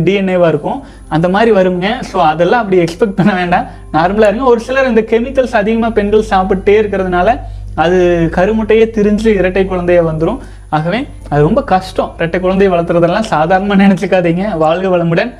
டிஎன்ஏவாக 0.07 0.51
இருக்கும். 0.53 0.79
அந்த 1.15 1.27
மாதிரி 1.35 1.51
வருங்க. 1.57 1.87
ஸோ 2.09 2.17
அதெல்லாம் 2.31 2.61
அப்படி 2.63 2.77
எக்ஸ்பெக்ட் 2.83 3.17
பண்ண 3.19 3.33
வேண்டாம். 3.39 3.65
நார்மலாக 3.95 4.29
இருங்க. 4.29 4.45
ஒரு 4.51 4.61
சிலர் 4.67 4.91
இந்த 4.91 5.03
கெமிக்கல்ஸ் 5.11 5.57
அதிகமாக 5.61 5.95
பெண்கள் 5.97 6.29
சாப்பிட்டே 6.33 6.75
இருக்கிறதுனால 6.81 7.35
அது 7.83 7.97
கருமுட்டையே 8.37 8.85
திரிஞ்சு 8.97 9.31
இரட்டை 9.39 9.63
குழந்தைய 9.71 10.03
வந்துடும் 10.11 10.39
ஆகவே 10.77 10.99
அது 11.31 11.41
ரொம்ப 11.47 11.61
கஷ்டம். 11.73 12.13
இரட்டை 12.19 12.39
குழந்தையை 12.45 12.71
வளர்த்துறதெல்லாம் 12.75 13.29
சாதாரணமாக 13.33 13.81
நினச்சிக்காதீங்க. 13.83 14.45
வாழ்க 14.63 14.87
வளமுடன். 14.95 15.33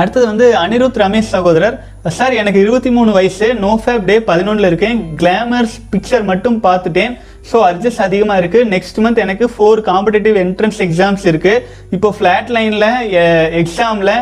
அடுத்தது 0.00 0.24
வந்து 0.30 0.46
அனிருத் 0.62 0.98
ரமேஷ் 1.02 1.30
சகோதரர். 1.36 1.76
சார் 2.18 2.34
எனக்கு 2.40 2.58
இருபத்தி 2.64 2.90
மூணு 2.96 3.10
வயசு 3.16 3.46
நோ 3.64 3.70
ஃபேப் 3.84 4.04
டே 4.10 4.16
பதினொன்றில் 4.30 4.68
இருக்கேன். 4.70 4.98
கிளாமர்ஸ் 5.20 5.76
பிக்சர் 5.92 6.24
மட்டும் 6.30 6.58
பார்த்துட்டேன். 6.66 7.14
ஸோ 7.50 7.56
அட்ஜஸ்ட் 7.70 8.04
அதிகமாக 8.06 8.40
இருக்குது 8.42 8.68
நெக்ஸ்ட் 8.74 9.00
மந்த் 9.04 9.22
எனக்கு 9.24 9.46
ஃபோர் 9.54 9.80
காம்படிட்டிவ் 9.90 10.36
என்ட்ரன்ஸ் 10.44 10.80
எக்ஸாம்ஸ் 10.86 11.24
இருக்குது 11.32 11.62
இப்போ 11.96 12.10
ஃப்ளாட் 12.18 12.52
லைனில் 12.56 12.90
எக்ஸாமில் 13.62 14.14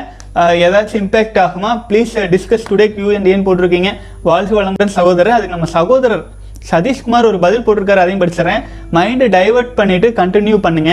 ஏதாச்சும் 0.64 1.00
இம்பேக்ட் 1.04 1.38
ஆகுமா? 1.44 1.70
Please 1.90 2.14
discuss 2.32 2.66
today 2.70 2.86
Q 2.94 3.10
and 3.18 3.28
A 3.34 3.44
போட்டிருக்கீங்க. 3.46 3.92
வாழ்க 4.30 4.52
வளமுடன் 4.58 4.96
சகோதரர். 4.98 5.36
அதுக்கு 5.36 5.56
நம்ம 5.56 5.70
சகோதரர் 5.78 6.24
சதீஷ்குமார் 6.72 7.28
ஒரு 7.30 7.38
பதில் 7.44 7.64
போட்டிருக்காரு. 7.66 8.02
அதையும் 8.04 8.22
படிச்சிடறேன். 8.22 8.62
மைண்டை 8.96 9.26
டைவர்ட் 9.36 9.72
பண்ணிட்டு 9.80 10.08
கண்டினியூ 10.20 10.56
பண்ணுங்க. 10.66 10.92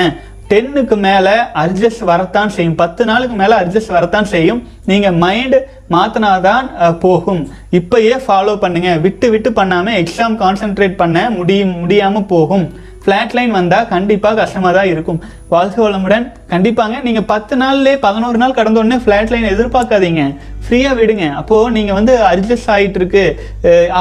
டென்னுக்கு 0.51 0.95
மேலே 1.05 1.33
அட்ஜஸ்ட் 1.63 2.03
வரத்தான் 2.11 2.51
செய்யும். 2.55 2.77
பத்து 2.81 3.03
நாளுக்கு 3.09 3.35
மேலே 3.41 3.55
அட்ஜஸ்ட் 3.61 3.93
வரத்தான் 3.97 4.29
செய்யும். 4.33 4.61
நீங்கள் 4.89 5.17
மைண்டு 5.23 5.59
மாற்றினாதான் 5.95 6.67
போகும். 7.05 7.41
இப்பயே 7.79 8.15
ஃபாலோ 8.25 8.55
பண்ணுங்க. 8.63 8.91
விட்டு 9.05 9.29
விட்டு 9.33 9.51
பண்ணாமல் 9.59 9.99
எக்ஸாம் 10.01 10.35
கான்சென்ட்ரேட் 10.43 10.95
பண்ண 11.01 11.17
முடியும் 11.37 11.73
முடியாமல் 11.83 12.29
போகும். 12.33 12.65
ஃப்ளாட் 13.03 13.33
லைன் 13.37 13.53
வந்தால் 13.59 13.89
கண்டிப்பாக 13.93 14.37
கஷ்டமாக 14.41 14.73
தான் 14.79 14.91
இருக்கும். 14.91 15.21
வாழ்க 15.53 15.75
வளமுடன். 15.85 16.25
கண்டிப்பாங்க. 16.53 16.95
நீங்கள் 17.09 17.29
பத்து 17.33 17.53
நாள்லேயே 17.61 17.97
பதினோரு 18.07 18.37
நாள் 18.41 18.57
கடந்தோடனே 18.57 18.97
ஃப்ளாட் 19.03 19.31
லைன் 19.33 19.53
எதிர்பார்க்காதீங்க. 19.53 20.23
ஃப்ரீயாக 20.65 20.97
விடுங்க. 20.97 21.25
அப்போது 21.39 21.71
நீங்கள் 21.77 21.97
வந்து 21.97 22.13
அட்ஜஸ்ட் 22.31 22.69
ஆகிட்டு 22.73 22.99
இருக்கு 22.99 23.23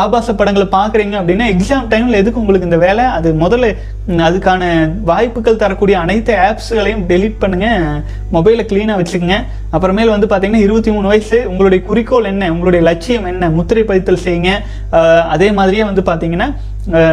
ஆபாச 0.01 0.35
படங்களை 0.41 0.67
பார்க்குறீங்க 0.75 1.15
அப்படின்னா 1.21 1.47
எக்ஸாம் 1.55 1.88
டைமில் 1.93 2.19
எதுக்கு 2.21 2.41
உங்களுக்கு 2.43 2.69
இந்த 2.69 2.79
வேலை? 2.85 3.05
அது 3.17 3.29
முதல்ல 3.45 3.71
அதுக்கான 4.27 4.62
வாய்ப்புகள் 5.11 5.61
தரக்கூடிய 5.62 5.97
அனைத்து 6.05 6.33
ஆப்ஸ்களையும் 6.49 7.03
டெலீட் 7.11 7.41
பண்ணுங்கள் 7.43 7.99
மொபைலை 8.37 8.65
க்ளீனாக 8.71 8.99
வச்சுக்கோங்க. 9.01 9.38
அப்புறமேல் 9.77 10.15
வந்து 10.15 10.29
பார்த்தீங்கன்னா 10.31 10.65
இருபத்தி 10.67 10.91
மூணு 10.97 11.11
வயசு. 11.12 11.38
உங்களுடைய 11.53 11.81
குறிக்கோள் 11.88 12.31
என்ன? 12.33 12.51
உங்களுடைய 12.55 12.83
லட்சியம் 12.91 13.29
என்ன? 13.33 13.51
முத்திரை 13.59 13.85
பதித்தல் 13.91 14.25
செய்யுங்க. 14.27 14.53
அதே 15.37 15.49
மாதிரியே 15.61 15.87
வந்து 15.91 16.05
பார்த்தீங்கன்னா 16.11 16.49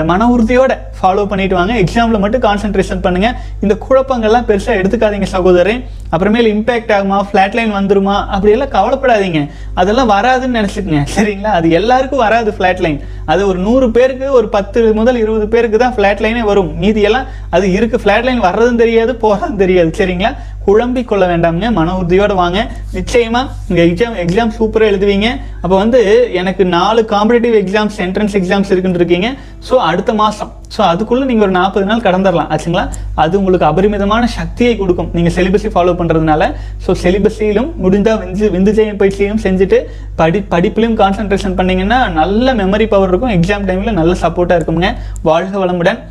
மன 0.10 0.28
உறுதியோட 0.36 0.74
ஃபாலோ 1.00 1.24
பண்ணிட்டு 1.32 1.56
வாங்க. 1.58 1.74
எக்ஸாமில் 1.84 2.22
மட்டும் 2.24 2.44
கான்சென்ட்ரேஷன் 2.46 3.04
பண்ணுங்கள் 3.04 3.36
இந்த 3.64 3.74
குழப்பங்கள்லாம் 3.86 4.48
பெருசாக 4.50 4.80
எடுத்துக்காதீங்க. 4.80 5.29
சகோதரன் 5.36 5.82
அப்புறமேல 6.14 6.50
இம்பேக்ட் 6.56 6.92
ஆகுமா 6.98 7.18
ஃப்ளாட் 7.28 7.56
லைன் 7.58 7.74
வந்துருமா 7.78 8.16
அப்படியெல்லாம் 8.34 8.72
கவலைப்படாதீங்க. 8.76 9.42
அதெல்லாம் 9.80 10.10
வராதுன்னு 10.14 10.58
நினச்சிக்கங்க 10.60 11.02
சரிங்களா? 11.16 11.52
அது 11.60 11.68
எல்லாருக்கும் 11.80 12.24
வராது 12.26 12.52
ஃப்ளாட் 12.58 12.82
லைன் 12.86 13.00
அது 13.34 13.42
ஒரு 13.50 13.60
நூறு 13.68 13.88
பேருக்கு 13.98 14.28
ஒரு 14.40 14.48
பத்து 14.56 14.80
முதல் 15.00 15.20
இருபது 15.24 15.48
பேருக்கு 15.56 15.78
தான் 15.84 15.96
ஃப்ளாட் 15.98 16.24
லைனே 16.26 16.44
வரும். 16.52 16.72
மீதியெல்லாம் 16.84 17.28
அது 17.58 17.66
இருக்கு. 17.78 18.00
ஃப்ளாட் 18.04 18.28
லைன் 18.30 18.46
வர்றதும் 18.48 18.82
தெரியாது 18.84 19.14
போகிறதும் 19.26 19.62
தெரியாது 19.64 19.92
சரிங்களா? 20.00 20.32
குழம்பிக் 20.68 21.10
கொள்ள 21.10 21.24
வேண்டாமுங்க. 21.32 21.68
மன 21.78 21.94
உறுதியோடு 22.00 22.36
வாங்க. 22.40 22.60
நிச்சயமாக 22.98 23.52
இந்த 23.70 23.80
எக்ஸாம் 23.90 24.16
எக்ஸாம் 24.24 24.52
சூப்பராக 24.58 24.92
எழுதுவீங்க. 24.92 25.28
அப்போ 25.64 25.76
வந்து 25.84 26.00
எனக்கு 26.42 26.64
நாலு 26.78 27.02
காம்படிட்டிவ் 27.14 27.56
எக்ஸாம்ஸ் 27.62 27.98
என்ட்ரன்ஸ் 28.06 28.36
எக்ஸாம்ஸ் 28.40 28.72
இருக்குன்னு 28.74 29.00
இருக்கீங்க. 29.02 29.30
ஸோ 29.70 29.76
அடுத்த 29.90 30.14
மாதம் 30.22 30.52
ஸோ 30.76 30.82
அதுக்குள்ளே 30.92 31.26
நீங்கள் 31.30 31.46
ஒரு 31.48 31.54
நாற்பது 31.60 31.86
நாள் 31.92 32.04
கடந்துடலாம் 32.08 32.50
ஆச்சுங்களா? 32.56 32.84
அது 33.24 33.34
உங்களுக்கு 33.40 33.68
அபரிமிதமான 33.70 34.24
சக்தியை 34.38 34.74
கொடுக்கும். 34.82 35.10
நீங்கள் 35.18 35.36
செலிபஸை 35.38 35.72
ஃபாலோ 35.76 35.96
பண்ணுறதுனால 36.02 36.52
ஸோ 36.86 36.94
செலிபஸிலும் 37.04 37.72
முடிந்தால் 37.84 38.20
விந்து 38.24 38.52
விந்து 38.58 38.74
ஜெயம் 38.80 39.02
பயிற்சியும் 39.02 39.42
செஞ்சுட்டு 39.48 39.80
படி 40.22 40.42
படிப்பிலையும் 40.54 41.00
கான்சென்ட்ரேஷன் 41.02 41.58
பண்ணிங்கன்னா 41.62 42.00
நல்ல 42.22 42.54
மெமரி 42.62 42.88
பவர் 42.94 43.12
இருக்கும். 43.14 43.34
எக்ஸாம் 43.40 43.68
டைமில் 43.70 44.00
நல்ல 44.02 44.16
சப்போர்ட்டாக 44.24 44.60
இருக்குங்க 44.62 44.90
வாழ்க 45.30 45.58
வளமுடன். 45.64 46.02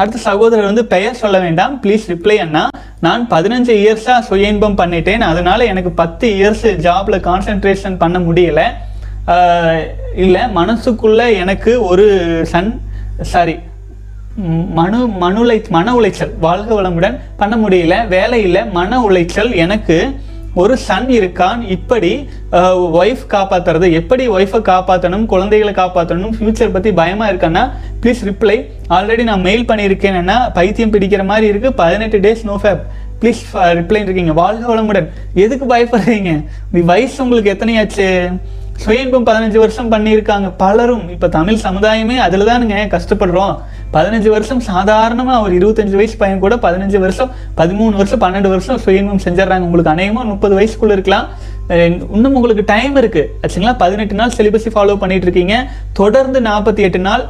அடுத்த 0.00 0.18
சகோதரர் 0.28 0.70
வந்து 0.70 0.82
பெயர் 0.94 1.20
சொல்ல 1.20 1.36
வேண்டாம். 1.44 1.74
ப்ளீஸ் 1.82 2.02
ரிப்ளை 2.12 2.34
அண்ணா. 2.44 2.62
நான் 3.04 3.22
பதினஞ்சு 3.30 3.72
இயர்ஸாக 3.82 4.26
சுய 4.28 4.52
இன்பம் 4.52 4.78
பண்ணிட்டேன். 4.78 5.24
அதனால 5.30 5.64
எனக்கு 5.72 5.90
பத்து 6.00 6.26
இயர்ஸ் 6.36 6.66
ஜாப்ல 6.86 7.16
கான்சென்ட்ரேஷன் 7.28 7.96
பண்ண 8.02 8.18
முடியல. 8.26 8.60
இல்லை 10.24 10.42
மனசுக்குள்ள 10.58 11.22
எனக்கு 11.42 11.72
ஒரு 11.90 12.06
சன் 12.52 12.70
சாரி 13.32 13.56
மனு 14.78 14.98
மனு 15.22 15.38
உளை 15.44 15.56
மன 15.76 15.94
உளைச்சல் 15.98 16.32
வாழ்க 16.46 16.70
வளமுடன் 16.78 17.16
பண்ண 17.40 17.54
முடியல. 17.62 17.94
வேலையில் 18.14 18.70
மன 18.78 18.98
உளைச்சல் 19.08 19.52
எனக்கு 19.64 19.96
ஒரு 20.62 20.74
சன் 20.86 21.08
இருக்கான் 21.18 21.60
இப்படி 21.76 22.10
ஒய்ஃப் 23.00 23.24
காப்பாற்றுறது 23.34 23.88
எப்படி 24.00 24.24
ஒய்ஃபை 24.36 24.60
காப்பாற்றணும் 24.70 25.26
குழந்தைகளை 25.32 25.72
காப்பாற்றணும் 25.80 26.34
ஃபியூச்சர் 26.36 26.74
பற்றி 26.76 26.92
பயமாக 27.00 27.32
இருக்கான்னா 27.32 27.64
ப்ளீஸ் 28.02 28.22
ரிப்ளை 28.30 28.56
ஆல்ரெடி 28.98 29.24
நான் 29.30 29.44
மெயில் 29.48 29.68
பண்ணியிருக்கேன்னா 29.70 30.38
பைத்தியம் 30.58 30.94
பிடிக்கிற 30.94 31.24
மாதிரி 31.32 31.50
இருக்குது 31.52 31.78
பதினெட்டு 31.82 32.20
டேஸ் 32.26 32.46
நோ 32.50 32.56
ஃபேப் 32.62 32.84
ப்ளீஸ் 33.20 33.42
ரிப்ளைன்னு 33.78 34.08
இருக்கீங்க. 34.08 34.32
வாழ்க 34.40 34.64
வளமுடன். 34.70 35.06
எதுக்கு 35.44 35.66
பயப்படுறீங்க? 35.74 36.32
வயசு 36.90 37.16
உங்களுக்கு 37.24 37.52
எத்தனையாச்சு? 37.54 38.08
சுயன்பம் 38.82 39.26
பதினஞ்சு 39.28 39.58
வருஷம் 39.62 39.92
பண்ணியிருக்காங்க. 39.92 40.48
பலரும் 40.62 41.06
இப்போ 41.14 41.28
தமிழ் 41.36 41.62
சமுதாயமே 41.66 42.16
அதில் 42.24 42.48
தானுங்க 42.48 42.82
கஷ்டப்படுறோம். 42.94 43.54
பதினஞ்சு 43.94 44.28
வருஷம் 44.34 44.62
சாதாரணமாக 44.68 45.44
ஒரு 45.44 45.52
இருபத்தஞ்சு 45.58 45.96
வயசு 46.00 46.16
பையன் 46.22 46.42
கூட 46.44 46.54
பதினஞ்சு 46.64 46.98
வருஷம் 47.04 47.30
பதிமூணு 47.60 47.94
வருஷம் 48.00 48.22
பன்னெண்டு 48.24 48.50
வருஷம் 48.54 48.80
சுயன்பம் 48.84 49.22
செஞ்சிடறாங்க. 49.26 49.66
உங்களுக்கு 49.68 49.94
அநேகமாக 49.94 50.26
முப்பது 50.32 50.54
வயசுக்குள்ளே 50.58 50.96
இருக்கலாம். 50.98 51.26
இன்னும் 52.16 52.36
உங்களுக்கு 52.38 52.64
டைம் 52.72 52.94
இருக்குது 53.02 53.30
ஆச்சுங்களா 53.42 53.74
பதினெட்டு 53.82 54.18
நாள் 54.20 54.34
சிலிபஸை 54.38 54.70
ஃபாலோ 54.74 54.96
பண்ணிட்டு 55.02 55.26
இருக்கீங்க. 55.28 55.56
தொடர்ந்து 56.00 56.40
நாற்பத்தி 56.48 56.82
எட்டு 56.88 57.00
நாள் 57.08 57.24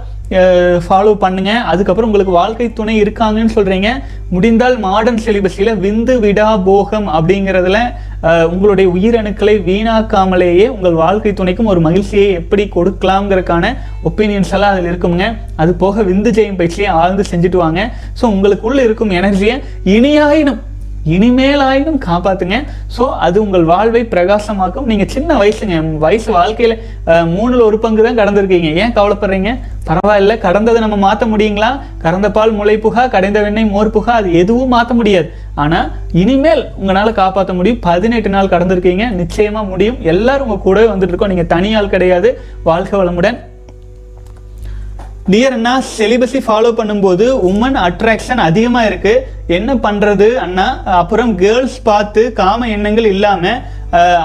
ஃபாலோ 0.86 1.12
பண்ணுங்க. 1.24 1.52
அதுக்கப்புறம் 1.72 2.08
உங்களுக்கு 2.10 2.32
வாழ்க்கை 2.40 2.66
துணை 2.78 2.94
இருக்காங்கன்னு 3.02 3.54
சொல்கிறீங்க 3.56 3.90
முடிந்தால் 4.34 4.76
மாடர்ன் 4.86 5.22
சிலிபஸில் 5.26 5.72
விந்து 5.84 6.14
விடா 6.24 6.48
போகம் 6.68 7.08
அப்படிங்கிறதுல 7.18 7.80
உங்களுடைய 8.22 8.86
உயிரணுக்களை 8.96 9.54
வீணாக்காமலேயே 9.68 10.66
உங்கள் 10.68 11.00
வாழ்க்கை 11.02 11.32
துணைக்கும் 11.32 11.70
ஒரு 11.72 11.80
மகிழ்ச்சியை 11.80 12.28
எப்படி 12.40 12.64
கொடுக்கலாம்ங்கிறக்கான 12.76 13.74
ஒப்பீனியன்ஸ் 14.10 14.52
எல்லாம் 14.52 14.72
அதில் 14.74 14.90
இருக்குங்க. 14.92 15.26
அது 15.56 15.74
போக 15.74 16.02
விந்து 16.02 16.32
ஜெயம் 16.38 16.60
பயிற்சியை 16.60 16.90
ஆழ்ந்து 17.00 17.24
செஞ்சுட்டு 17.30 17.60
வாங்க. 17.64 17.90
ஸோ 18.20 18.24
உங்களுக்குள்ள 18.34 18.80
இருக்கும் 18.88 19.10
எனர்ஜியை 19.10 19.56
இனியாயினும் 19.96 20.62
இனிமேலாயினும் 21.06 21.98
காப்பாத்துங்க. 22.06 22.56
ஸோ 22.96 23.10
அது 23.18 23.42
உங்கள் 23.42 23.64
வாழ்வை 23.64 24.04
பிரகாசமாக்கும். 24.04 24.86
நீங்க 24.86 25.04
சின்ன 25.06 25.36
வயசுங்க. 25.36 25.74
வயசு 25.98 26.32
வாழ்க்கையில 26.32 26.74
அஹ், 27.06 27.26
மூணுல 27.28 27.62
ஒரு 27.62 27.78
பங்கு 27.78 28.02
தான் 28.02 28.16
கடந்திருக்கீங்க. 28.16 28.74
ஏன் 28.74 28.92
கவலைப்படுறீங்க? 28.92 29.50
பரவாயில்ல. 29.86 30.38
கடந்ததை 30.38 30.80
நம்ம 30.80 30.96
மாத்த 30.96 31.26
முடியுங்களா? 31.26 31.70
கறந்த 31.98 32.30
பால் 32.30 32.50
முளை 32.50 32.76
புகா 32.78 33.08
கடைந்த 33.08 33.40
வெண்ணெய் 33.40 33.64
மோர் 33.66 33.90
புகா 33.90 34.12
அது 34.12 34.32
எதுவும் 34.32 34.72
மாத்த 34.72 34.94
முடியாது. 34.94 35.28
ஆனா 35.54 35.80
இனிமேல் 36.12 36.66
உங்களால 36.76 37.12
காப்பாற்ற 37.12 37.52
முடியும். 37.54 37.80
பதினெட்டு 37.80 38.28
நாள் 38.28 38.48
கடந்திருக்கீங்க. 38.48 39.04
நிச்சயமா 39.16 39.68
முடியும். 39.68 39.98
எல்லாரும் 40.04 40.48
உங்க 40.48 40.62
கூடவே 40.62 40.86
வந்துட்டு 40.86 41.08
இருக்கோம். 41.08 41.28
நீங்க 41.28 41.46
தனியாள் 41.54 41.88
கிடையாது. 41.88 42.30
வாழ்க 42.62 42.96
வளமுடன். 42.96 43.38
டியர் 45.32 45.54
அண்ணா 45.54 45.72
செலிபஸை 45.98 46.40
ஃபாலோ 46.46 46.70
பண்ணும்போது 46.78 47.24
உமன் 47.48 47.76
அட்ராக்ஷன் 47.86 48.42
அதிகமாக 48.48 48.88
இருக்கு. 48.90 49.14
என்ன 49.56 49.70
பண்ணுறது 49.86 50.28
அண்ணா? 50.44 50.66
அப்புறம் 51.00 51.32
கேர்ள்ஸ் 51.40 51.78
பார்த்து 51.88 52.22
காம 52.40 52.68
எண்ணங்கள் 52.74 53.08
இல்லாமல் 53.14 53.58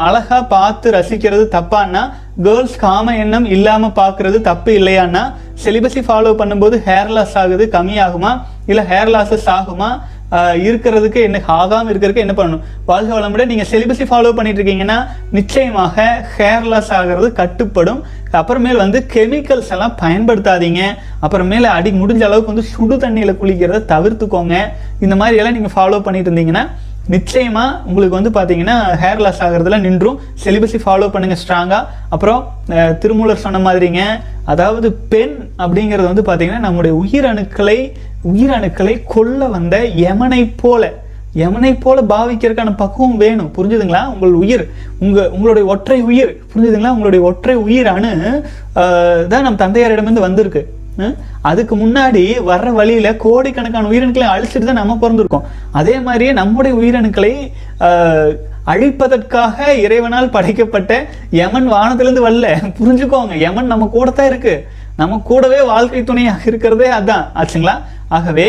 அழகாக 0.07 0.43
பார்த்து 0.53 0.91
ரசிக்கிறது 0.97 1.43
தப்பாண்ணா 1.55 2.03
கேர்ள்ஸ் 2.45 2.77
காம 2.85 3.15
எண்ணம் 3.23 3.47
இல்லாமல் 3.55 3.97
பார்க்குறது 4.01 4.37
தப்பு 4.49 4.71
இல்லையாண்ணா 4.79 5.23
செலிபஸை 5.63 6.03
ஃபாலோ 6.07 6.33
பண்ணும்போது 6.41 6.77
ஹேர் 6.87 7.11
லாஸ் 7.15 7.35
ஆகுது 7.41 7.65
கம்மியாகுமா? 7.75 8.31
இல்லை 8.71 8.83
ஹேர் 8.91 9.11
லாஸஸ் 9.15 9.49
ஆகுமா? 9.57 9.89
இருக்கிறதுக்கு 10.65 11.19
என்ன 11.27 11.39
ஆகாமல் 11.59 11.91
இருக்கிறதுக்கு 11.91 12.23
என்ன 12.25 12.35
பண்ணணும்? 12.37 12.63
வாழ்க 12.89 13.11
வளமுடன். 13.15 13.51
நீங்கள் 13.51 13.69
செலிபஸை 13.71 14.05
ஃபாலோ 14.11 14.31
பண்ணிட்டு 14.37 14.59
இருக்கீங்கன்னா 14.59 14.97
நிச்சயமாக 15.37 16.05
ஹேர்லாஸ் 16.35 16.91
ஆகிறது 16.99 17.29
கட்டுப்படும். 17.39 18.01
அப்புறமேல் 18.39 18.81
வந்து 18.83 18.99
கெமிக்கல்ஸ் 19.13 19.71
எல்லாம் 19.75 19.97
பயன்படுத்தாதீங்க. 20.03 20.81
அப்புறமேல 21.25 21.71
அடி 21.77 21.91
முடிஞ்ச 22.01 22.23
அளவுக்கு 22.27 22.53
வந்து 22.53 22.69
சுடு 22.73 22.97
தண்ணியில் 23.03 23.39
குளிக்கிறத 23.41 23.83
தவிர்த்துக்கோங்க. 23.93 24.55
இந்த 25.05 25.15
மாதிரி 25.21 25.39
எல்லாம் 25.41 25.57
நீங்கள் 25.57 25.75
ஃபாலோ 25.75 25.99
பண்ணிட்டு 26.07 26.31
இருந்தீங்கன்னா 26.31 26.65
நிச்சயமாக 27.13 27.77
உங்களுக்கு 27.89 28.17
வந்து 28.19 28.31
பார்த்தீங்கன்னா 28.37 28.75
ஹேர் 29.01 29.21
லாஸ் 29.25 29.41
ஆகிறதுல 29.45 29.79
நின்றும். 29.85 30.17
செலிபஸை 30.43 30.79
ஃபாலோ 30.83 31.07
பண்ணுங்கள் 31.13 31.41
ஸ்ட்ராங்காக 31.41 31.83
அப்புறம் 32.15 32.41
திருமூலர் 33.03 33.43
சொன்ன 33.45 33.61
மாதிரிங்க 33.67 34.01
அதாவது 34.53 34.87
பெண் 35.13 35.35
அப்படிங்கிறது 35.63 36.09
வந்து 36.11 36.25
பார்த்திங்கன்னா 36.29 36.65
நம்முடைய 36.67 36.93
உயிரணுக்களை 37.03 37.79
உயிரணுக்களை 38.31 38.95
கொல்ல 39.13 39.47
வந்த 39.55 39.75
யமனை 40.05 40.41
போல 40.63 40.91
யமனை 41.39 41.69
போல 41.83 41.99
பாவிக்கிறதுக்கான 42.11 42.71
பக்குவம் 42.81 43.19
வேணும். 43.23 43.51
புரிஞ்சுதுங்களா? 43.57 44.01
உங்கள் 44.13 44.33
உயிர் 44.43 44.63
உங்க 45.03 45.19
உங்களுடைய 45.35 45.65
ஒற்றை 45.73 45.99
உயிர். 46.09 46.31
புரிஞ்சுதுங்களா? 46.51 46.93
உங்களுடைய 46.95 47.21
ஒற்றை 47.29 47.55
உயிர் 47.67 47.89
அணு 47.93 48.11
தான் 49.31 49.45
நம் 49.47 49.61
தந்தையாரிடமிருந்து 49.63 50.27
வந்திருக்கு. 50.27 50.61
அதுக்கு 51.41 51.75
முன்னாடி 51.75 52.21
வர்ற 52.45 52.69
வழியில 52.71 53.15
கோடிக்கணக்கான 53.17 53.89
உயிரணுக்களை 53.89 54.27
அழிச்சிட்டு 54.27 54.63
தான் 54.63 54.81
நம்ம 54.81 54.97
பிறந்திருக்கோம். 55.01 55.45
அதே 55.71 55.99
மாதிரியே 55.99 56.31
நம்முடைய 56.33 56.73
உயிரணுக்களை 56.75 57.33
ஆஹ், 57.79 58.31
அழிப்பதற்காக 58.65 59.55
இறைவனால் 59.77 60.29
படைக்கப்பட்ட 60.29 60.91
யமன் 61.33 61.67
வானத்திலிருந்து 61.67 62.25
வரல. 62.27 62.47
புரிஞ்சுக்கோங்க 62.79 63.35
யமன் 63.37 63.65
நம்ம 63.65 63.87
கூட 63.89 64.09
தான் 64.11 64.27
இருக்கு. 64.27 64.55
நம்ம 64.97 65.19
கூடவே 65.21 65.61
வாழ்க்கை 65.63 66.03
துணையாக 66.03 66.43
இருக்கிறதே 66.45 66.89
அதான். 66.91 67.25
ஆச்சுங்களா? 67.35 67.75
ஆகவே 68.09 68.47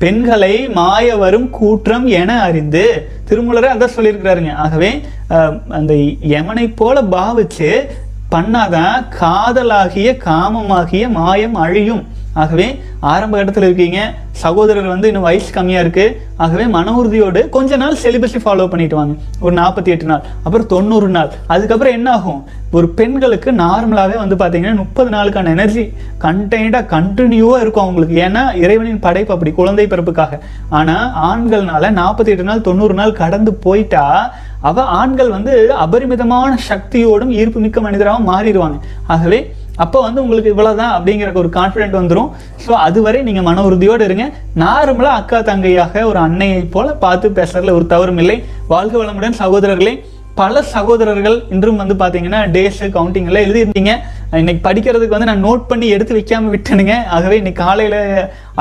பெண்களை 0.00 0.54
மாய 0.74 1.16
வரும் 1.16 1.50
கூற்றம் 1.50 2.06
என 2.20 2.40
அறிந்து 2.42 2.84
திருமூலரை 3.28 3.68
அதான் 3.68 3.94
சொல்லியிருக்கிறாருங்க. 3.96 4.54
ஆகவே 4.56 4.90
அந்த 5.78 5.92
யமனை 6.32 6.74
போல 6.74 7.02
பாவிச்சு 7.12 7.68
பண்ணாதான் 8.34 8.96
காதலாகிய 9.20 10.10
காமமாகிய 10.28 11.10
மாயம் 11.18 11.54
அழியும். 11.54 12.02
ஆகவே 12.34 12.66
ஆரம்ப 13.00 13.34
இடத்துல 13.44 13.66
இருக்கீங்க. 13.68 14.00
சகோதரர் 14.42 14.92
வந்து 14.92 15.06
இன்னும் 15.06 15.22
வயசு 15.22 15.48
கம்மியாக 15.54 15.82
இருக்குது 15.84 16.14
ஆகவே 16.36 16.64
மன 16.66 16.92
உறுதியோடு 16.92 17.48
கொஞ்ச 17.48 17.76
நாள் 17.76 17.98
செலிபஸை 18.02 18.38
ஃபாலோ 18.44 18.66
பண்ணிட்டு 18.68 18.96
வாங்க. 18.96 19.14
ஒரு 19.40 19.54
நாற்பத்தி 19.56 19.90
எட்டு 19.94 20.04
நாள் 20.04 20.22
அப்புறம் 20.44 20.66
தொண்ணூறு 20.66 21.08
நாள். 21.08 21.30
அதுக்கப்புறம் 21.46 21.92
என்ன 21.92 22.10
ஆகும்? 22.10 22.44
ஒரு 22.70 22.88
பெண்களுக்கு 22.88 23.52
நார்மலாகவே 23.52 24.16
வந்து 24.22 24.36
பார்த்தீங்கன்னா 24.42 24.76
முப்பது 24.76 25.10
நாளுக்கான 25.10 25.52
எனர்ஜி 25.56 25.84
கண்டெய்னாக 26.20 26.90
கண்டினியூவாக 26.94 27.64
இருக்கும் 27.64 27.82
அவங்களுக்கு. 27.82 28.16
ஏன்னா 28.26 28.54
இறைவனின் 28.54 29.04
படைப்பு 29.06 29.32
அப்படி 29.32 29.52
குழந்தை 29.52 29.86
பிறப்புக்காக. 29.86 30.38
ஆனால் 30.68 31.06
ஆண்கள்னால 31.28 31.90
நாற்பத்தி 32.00 32.32
எட்டு 32.34 32.48
நாள் 32.50 32.66
தொண்ணூறு 32.68 32.94
நாள் 32.94 33.18
கடந்து 33.22 33.54
போயிட்டா 33.54 34.32
அவ 34.68 34.84
ஆண்கள் 35.00 35.34
வந்து 35.36 35.54
அபரிமிதமான 35.84 36.52
சக்தியோடும் 36.68 37.34
ஈர்ப்பு 37.40 37.64
மிக்க 37.64 37.80
மனிதராகவும் 37.86 38.30
மாறிடுவாங்க. 38.32 38.78
ஆகவே 39.14 39.40
அப்போ 39.82 39.98
வந்து 40.06 40.22
உங்களுக்கு 40.22 40.52
இவ்வளோதான் 40.54 40.94
அப்படிங்கிற 40.96 41.28
ஒரு 41.42 41.50
கான்ஃபிடென்ட் 41.58 41.98
வந்துடும் 41.98 42.30
ஸோ 42.64 42.72
அதுவரை 42.86 43.20
நீங்கள் 43.28 43.46
மன 43.48 43.62
உறுதியோடு 43.68 44.06
இருங்க. 44.08 44.24
நார்மலாக 44.62 45.20
அக்கா 45.20 45.38
தங்கையாக 45.50 46.04
ஒரு 46.10 46.18
அன்னையை 46.26 46.62
போல 46.74 46.88
பார்த்து 47.04 47.36
பேசுறதுல 47.38 47.76
ஒரு 47.78 47.86
தவறும் 47.92 48.20
இல்லை. 48.24 48.36
வாழ்க 48.72 48.94
வளமுடன் 49.02 49.40
சகோதரர்களே. 49.42 49.94
பல 50.40 50.60
சகோதரர்கள் 50.74 51.38
இன்றும் 51.54 51.80
வந்து 51.80 51.94
பார்த்தீங்கன்னா 52.02 52.38
டேஸு 52.52 52.86
கவுண்டிங் 52.94 53.26
எல்லாம் 53.30 53.44
எழுதியிருந்தீங்க. 53.46 53.94
இன்னைக்கு 54.40 54.62
படிக்கிறதுக்கு 54.68 55.16
வந்து 55.16 55.28
நான் 55.30 55.44
நோட் 55.46 55.66
பண்ணி 55.70 55.86
எடுத்து 55.96 56.12
வைக்காமல் 56.18 56.52
விட்டேனுங்க. 56.54 56.94
ஆகவே 57.16 57.36
இன்னைக்கு 57.40 57.60
காலையில் 57.64 57.98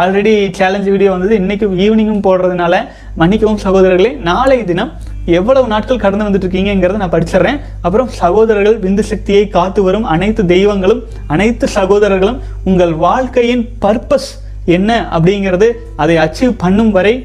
ஆல்ரெடி 0.02 0.34
சேலஞ்ச் 0.58 0.90
வீடியோ 0.94 1.12
வந்தது. 1.16 1.36
இன்னைக்கு 1.42 1.68
ஈவினிங்கும் 1.86 2.26
போடுறதுனால 2.28 2.76
மன்னிக்கவும் 3.22 3.64
சகோதரர்களே. 3.66 4.12
நாளை 4.30 4.60
தினம் 4.72 4.92
எவ்வளவு 5.40 5.72
நாட்கள் 5.74 6.04
கடந்து 6.04 6.26
வந்துட்டு 6.28 6.48
இருக்கீங்கிறத 6.48 7.02
நான் 7.02 7.14
படிச்சிடுறேன். 7.16 7.60
அப்புறம் 7.86 8.10
சகோதரர்கள் 8.22 8.78
விந்து 8.86 9.04
சக்தியை 9.12 9.44
காத்து 9.58 9.82
வரும் 9.88 10.08
அனைத்து 10.14 10.44
தெய்வங்களும் 10.54 11.02
அனைத்து 11.36 11.68
சகோதரர்களும் 11.78 12.40
உங்கள் 12.70 12.94
வாழ்க்கையின் 13.08 13.66
பர்பஸ் 13.86 14.32
என்ன 14.78 14.92
அப்படிங்கிறது 15.18 15.70
அதை 16.04 16.16
அச்சீவ் 16.26 16.56
பண்ணும் 16.64 16.94
வரை 16.98 17.16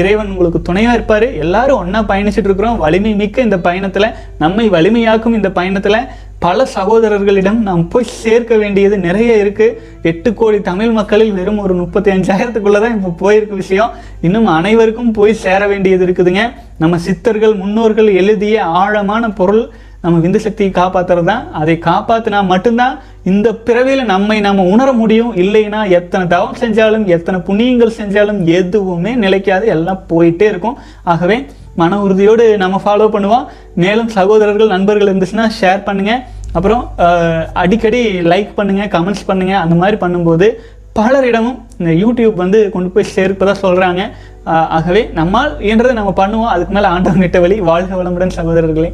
இறைவன் 0.00 0.30
உங்களுக்கு 0.32 0.60
துணையாக 0.68 0.96
இருப்பார். 0.96 1.26
எல்லாரும் 1.44 1.78
ஒன்றா 1.82 2.00
பயணிச்சுட்டு 2.10 2.48
இருக்கிறோம் 2.50 2.80
வலிமை 2.82 3.12
மிக்க 3.20 3.46
இந்த 3.46 3.58
பயணத்தில் 3.66 4.14
நம்மை 4.42 4.66
வலிமையாக்கும் 4.74 5.36
இந்த 5.38 5.50
பயணத்தில். 5.58 5.98
பல 6.44 6.64
சகோதரர்களிடம் 6.76 7.58
நாம் 7.66 7.82
போய் 7.92 8.12
சேர்க்க 8.20 8.54
வேண்டியது 8.62 8.96
நிறைய 9.04 9.32
இருக்குது 9.42 9.76
எட்டு 10.10 10.30
கோடி 10.40 10.58
தமிழ் 10.68 10.90
மக்களில் 10.96 11.36
வெறும் 11.38 11.60
ஒரு 11.64 11.74
முப்பத்தி 11.80 12.10
அஞ்சாயிரத்துக்குள்ளதான் 12.14 12.96
இப்போ 12.96 13.10
போயிருக்க 13.22 13.54
விஷயம். 13.60 13.92
இன்னும் 14.26 14.48
அனைவருக்கும் 14.56 15.12
போய் 15.18 15.40
சேர 15.44 15.60
வேண்டியது 15.72 16.02
இருக்குதுங்க. 16.06 16.44
நம்ம 16.82 16.98
சித்தர்கள் 17.06 17.54
முன்னோர்கள் 17.62 18.10
எழுதிய 18.22 18.64
ஆழமான 18.82 19.30
பொருள் 19.40 19.62
நம்ம 20.04 20.20
விந்து 20.24 20.40
சக்தியை 20.46 20.70
காப்பாத்துறது? 20.80 21.28
தான் 21.32 21.44
அதை 21.60 21.74
காப்பாற்றினா 21.88 22.38
மட்டும்தான் 22.52 22.94
இந்த 23.32 23.48
பிறவியில் 23.66 24.10
நம்மை 24.12 24.38
நம்ம 24.46 24.62
உணர 24.74 24.88
முடியும். 25.00 25.32
இல்லைன்னா 25.42 25.80
எத்தனை 25.98 26.26
தவம் 26.36 26.60
செஞ்சாலும் 26.62 27.04
எத்தனை 27.16 27.40
புண்ணியங்கள் 27.48 27.98
செஞ்சாலும் 28.00 28.40
எதுவுமே 28.60 29.14
நிலைக்காது. 29.24 29.66
எல்லாம் 29.76 30.04
போயிட்டே 30.12 30.48
இருக்கும். 30.52 30.78
ஆகவே 31.14 31.38
மன 31.80 31.98
உறுதியோடு 32.04 32.44
நம்ம 32.62 32.80
ஃபாலோ 32.84 33.06
பண்ணுவோம். 33.14 33.44
மேலும் 33.84 34.10
சகோதரர்கள் 34.16 34.72
நண்பர்கள் 34.74 35.10
இருந்துச்சுன்னா 35.12 35.46
ஷேர் 35.60 35.82
பண்ணுங்கள் 35.88 36.22
அப்புறம் 36.58 36.82
அடிக்கடி 37.62 38.02
லைக் 38.32 38.50
பண்ணுங்கள் 38.58 38.90
கமெண்ட்ஸ் 38.94 39.28
பண்ணுங்கள் 39.30 39.62
அந்த 39.64 39.74
மாதிரி 39.82 39.98
பண்ணும்போது 40.04 40.48
பலரிடமும் 40.98 41.58
இந்த 41.80 41.92
யூடியூப் 42.02 42.34
வந்து 42.42 42.58
கொண்டு 42.74 42.88
போய் 42.94 43.12
சேர்ப்பதாக 43.16 43.56
சொல்கிறாங்க 43.64 44.02
ஆகவே 44.78 45.02
நம்மால் 45.18 45.52
இயன்றதை 45.66 45.94
நம்ம 46.00 46.12
பண்ணுவோம். 46.20 46.50
அதுக்கு 46.54 46.74
மேலே 46.76 46.88
ஆண்டவன் 46.94 47.24
கிட்ட 47.26 47.40
வழி 47.44 47.56
வாழ்க 47.70 47.92
வளமுடன் 48.00 48.36
சகோதரர்களே. 48.38 48.90